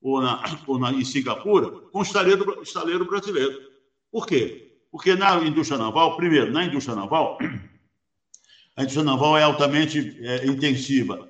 [0.02, 3.54] ou, na, ou na, em Singapura com o estaleiro, estaleiro brasileiro.
[4.12, 4.56] Por quê?
[4.89, 7.38] Porque na indústria naval, primeiro, na indústria naval,
[8.78, 11.28] a indústria naval é altamente é, intensiva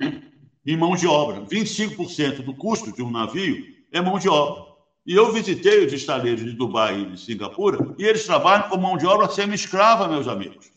[0.66, 1.42] em mão de obra.
[1.46, 4.68] 25% do custo de um navio é mão de obra.
[5.06, 8.98] E eu visitei os estaleiros de Dubai e de Singapura e eles trabalham com mão
[8.98, 10.70] de obra semi-escrava, meus amigos.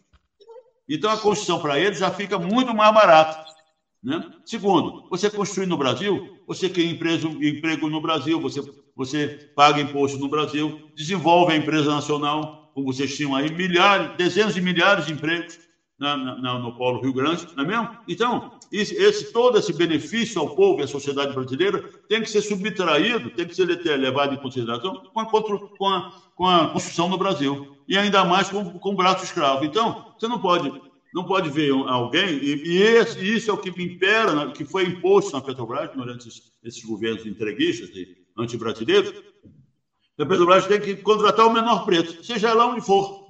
[0.88, 3.36] Então a construção para eles já fica muito mais barata.
[4.00, 4.24] Né?
[4.44, 8.62] Segundo, você construir no Brasil, você cria empresa, emprego no Brasil, você,
[8.94, 14.54] você paga imposto no Brasil, desenvolve a empresa nacional, como vocês tinham aí, milhares, dezenas
[14.54, 15.58] de milhares de empregos
[16.00, 17.88] na, na, no Polo Rio Grande, não é mesmo?
[18.08, 18.42] Então,
[18.72, 23.30] esse, esse, todo esse benefício ao povo e à sociedade brasileira tem que ser subtraído,
[23.30, 23.66] tem que ser
[23.98, 27.68] levado em consideração com a, com a, com a construção no Brasil.
[27.86, 29.64] E ainda mais com, com o braço escravo.
[29.64, 30.72] Então, você não pode,
[31.12, 35.32] não pode ver alguém, e, e esse, isso é o que impera, que foi imposto
[35.32, 39.12] na Petrobras durante esses, esses governos entreguistas e antibrasileiros,
[40.18, 43.20] a Petrobras tem que contratar o menor preço, seja lá onde for.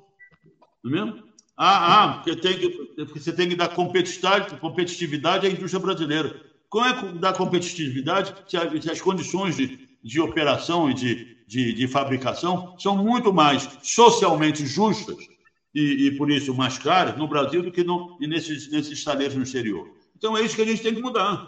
[0.85, 1.30] Não é mesmo?
[1.63, 6.33] Ah, ah porque, tem que, porque você tem que dar competitividade, competitividade à indústria brasileira.
[6.71, 8.57] Como é que dá competitividade se
[8.91, 15.29] as condições de, de operação e de, de, de, fabricação são muito mais socialmente justas
[15.75, 19.43] e, e, por isso mais caras no Brasil do que no, nesses, nesses estaleiros no
[19.43, 19.87] exterior?
[20.17, 21.47] Então é isso que a gente tem que mudar.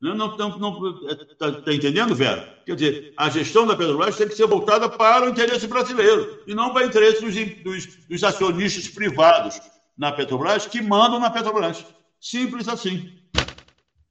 [0.00, 1.00] Não, não, não,
[1.36, 2.62] tá, tá, entendendo, Vera?
[2.64, 6.54] Quer dizer, a gestão da Petrobras tem que ser voltada para o interesse brasileiro e
[6.54, 7.34] não para o interesse dos,
[7.64, 9.60] dos, dos acionistas privados
[9.96, 11.84] na Petrobras que mandam na Petrobras.
[12.20, 13.12] Simples assim.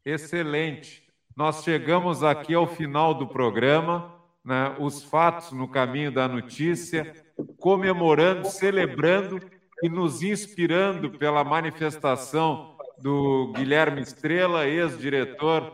[0.06, 1.04] Excelente.
[1.36, 4.14] Nós chegamos aqui ao final do programa,
[4.44, 7.14] né, os fatos no caminho da notícia,
[7.60, 9.40] comemorando, celebrando
[9.82, 15.74] e nos inspirando pela manifestação do Guilherme Estrela, ex-diretor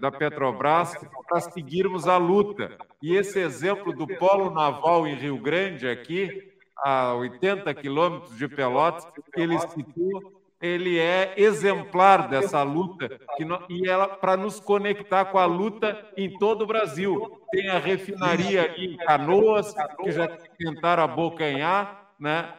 [0.00, 0.94] da Petrobras,
[1.28, 2.76] para seguirmos a luta.
[3.02, 9.06] E esse exemplo do Polo Naval em Rio Grande, aqui, a 80 quilômetros de Pelotas,
[9.32, 13.20] que ele citou, ele é exemplar dessa luta
[13.68, 17.40] e ela para nos conectar com a luta em todo o Brasil.
[17.50, 20.26] Tem a refinaria em Canoas, que já
[20.58, 22.54] tentaram abocanhar, né?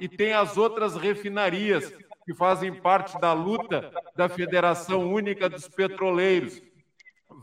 [0.00, 1.92] E tem as outras refinarias
[2.28, 6.60] que fazem parte da luta da Federação Única dos Petroleiros.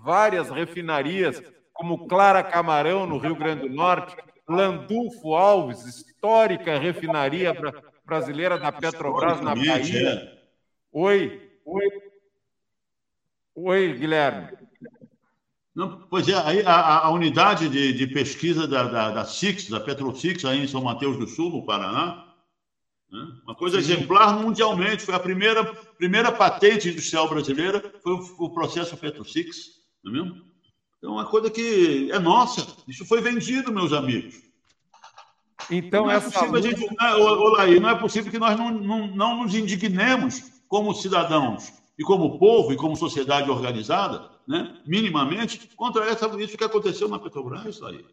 [0.03, 1.41] Várias refinarias,
[1.73, 4.15] como Clara Camarão, no Rio Grande do Norte,
[4.47, 7.51] Landulfo Alves, histórica refinaria
[8.05, 10.07] brasileira da Petrobras na Bahia.
[10.07, 10.37] É.
[10.91, 11.49] Oi.
[11.65, 11.89] Oi,
[13.55, 14.55] Oi Guilherme.
[15.73, 19.79] Não, pois é, aí a, a unidade de, de pesquisa da, da, da SIX, da
[19.79, 22.24] PetroSix, aí em São Mateus do Sul, no Paraná?
[23.43, 23.93] Uma coisa Sim.
[23.93, 25.63] exemplar mundialmente, foi a primeira,
[25.97, 30.41] primeira patente industrial brasileira, foi o, processo PetroSix, não é mesmo?
[30.97, 34.35] Então, é uma coisa que é nossa, isso foi vendido, meus amigos.
[35.69, 36.57] Então, não é possível luta...
[36.57, 40.93] a gente, não é, não é possível que nós não, não, não nos indignemos como
[40.93, 47.07] cidadãos e como povo e como sociedade organizada, né, minimamente, contra essa, isso que aconteceu
[47.07, 48.05] na Petrobras aí.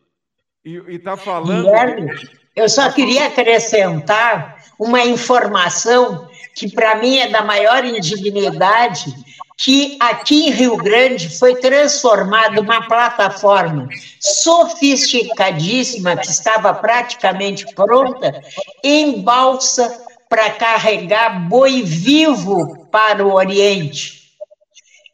[0.64, 1.64] E está falando.
[1.64, 2.12] Guilherme,
[2.54, 9.12] eu só queria acrescentar uma informação que, para mim, é da maior indignidade,
[9.58, 13.88] que aqui em Rio Grande foi transformada uma plataforma
[14.20, 18.40] sofisticadíssima, que estava praticamente pronta,
[18.84, 24.30] em balsa para carregar boi vivo para o Oriente.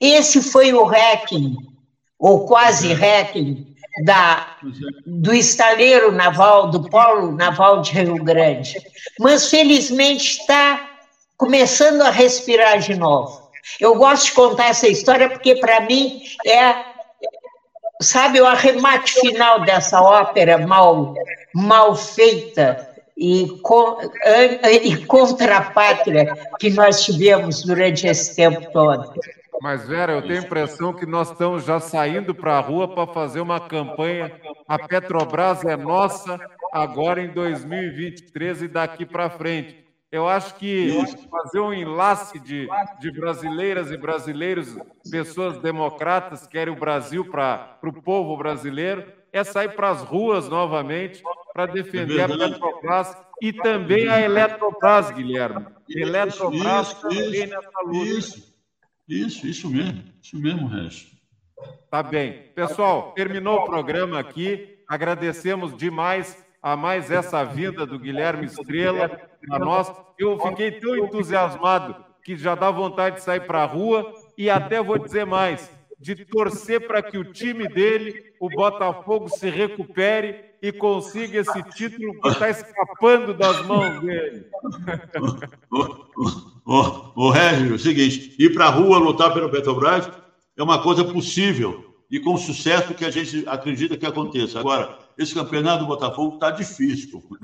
[0.01, 1.57] Esse foi o hacking,
[2.19, 3.68] ou quase hacking,
[4.05, 4.57] da,
[5.07, 8.75] do estaleiro naval, do polo naval de Rio Grande.
[9.19, 10.89] Mas, felizmente, está
[11.37, 13.49] começando a respirar de novo.
[13.81, 16.75] Eu gosto de contar essa história porque, para mim, é,
[18.01, 21.15] sabe, o arremate final dessa ópera mal,
[21.55, 23.99] mal feita e, com,
[24.83, 29.13] e contra a pátria que nós tivemos durante esse tempo todo.
[29.61, 33.13] Mas, Vera, eu tenho a impressão que nós estamos já saindo para a rua para
[33.13, 34.41] fazer uma campanha.
[34.67, 36.39] A Petrobras é nossa
[36.73, 39.85] agora em 2023 e daqui para frente.
[40.11, 40.91] Eu acho que
[41.31, 42.67] fazer um enlace de,
[42.99, 44.75] de brasileiras e brasileiros,
[45.11, 50.49] pessoas democratas, que querem o Brasil para o povo brasileiro, é sair para as ruas
[50.49, 55.67] novamente para defender é a Petrobras e também a Eletrobras, Guilherme.
[55.91, 58.09] Eletrobras isso, também isso, nessa luta.
[58.09, 58.58] Isso,
[59.09, 61.11] isso, isso mesmo, isso mesmo, Regis.
[61.91, 62.51] Tá bem.
[62.55, 64.79] Pessoal, terminou o programa aqui.
[64.87, 69.09] Agradecemos demais a mais essa vinda do Guilherme Estrela
[69.47, 69.91] para nós.
[70.19, 74.83] Eu fiquei tão entusiasmado que já dá vontade de sair para a rua e até
[74.83, 80.73] vou dizer mais, de torcer para que o time dele, o Botafogo, se recupere e
[80.73, 84.47] consiga esse título que está escapando das mãos dele.
[87.17, 90.11] O Régio, é o seguinte, ir para a rua lutar pelo Petrobras
[90.57, 94.61] é uma coisa possível e com sucesso que a gente acredita que aconteça.
[94.61, 97.21] Agora, esse campeonato do Botafogo está difícil.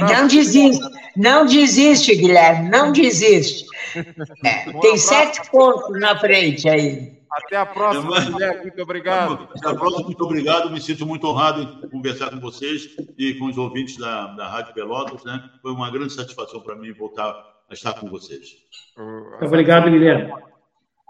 [0.00, 0.86] não desiste,
[1.16, 3.66] não desiste, Guilherme, não desiste.
[4.44, 7.18] É, tem sete pontos na frente aí.
[7.32, 8.62] Até a próxima, é, Guilherme.
[8.62, 9.48] Muito obrigado.
[9.56, 10.70] Até a próxima, muito obrigado.
[10.70, 12.88] Me sinto muito honrado em conversar com vocês
[13.18, 15.24] e com os ouvintes da, da Rádio Pelotas.
[15.24, 15.50] Né?
[15.60, 17.34] Foi uma grande satisfação para mim voltar
[17.68, 18.50] a estar com vocês.
[18.96, 20.32] Muito obrigado, Guilherme.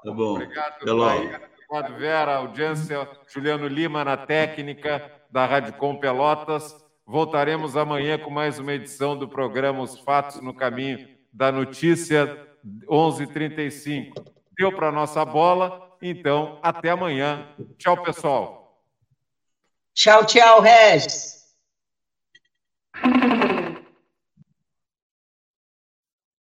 [0.03, 0.33] Tá bom.
[0.33, 1.50] Obrigado, Até logo.
[1.71, 6.75] Obrigado, Vera, audiência, Juliano Lima na técnica da Rádio Com Pelotas.
[7.07, 12.45] Voltaremos amanhã com mais uma edição do programa Os Fatos no Caminho da Notícia,
[12.89, 14.13] 11h35.
[14.59, 17.47] Deu para nossa bola, então até amanhã.
[17.79, 18.83] Tchau, pessoal.
[19.95, 21.55] Tchau, tchau, Regis.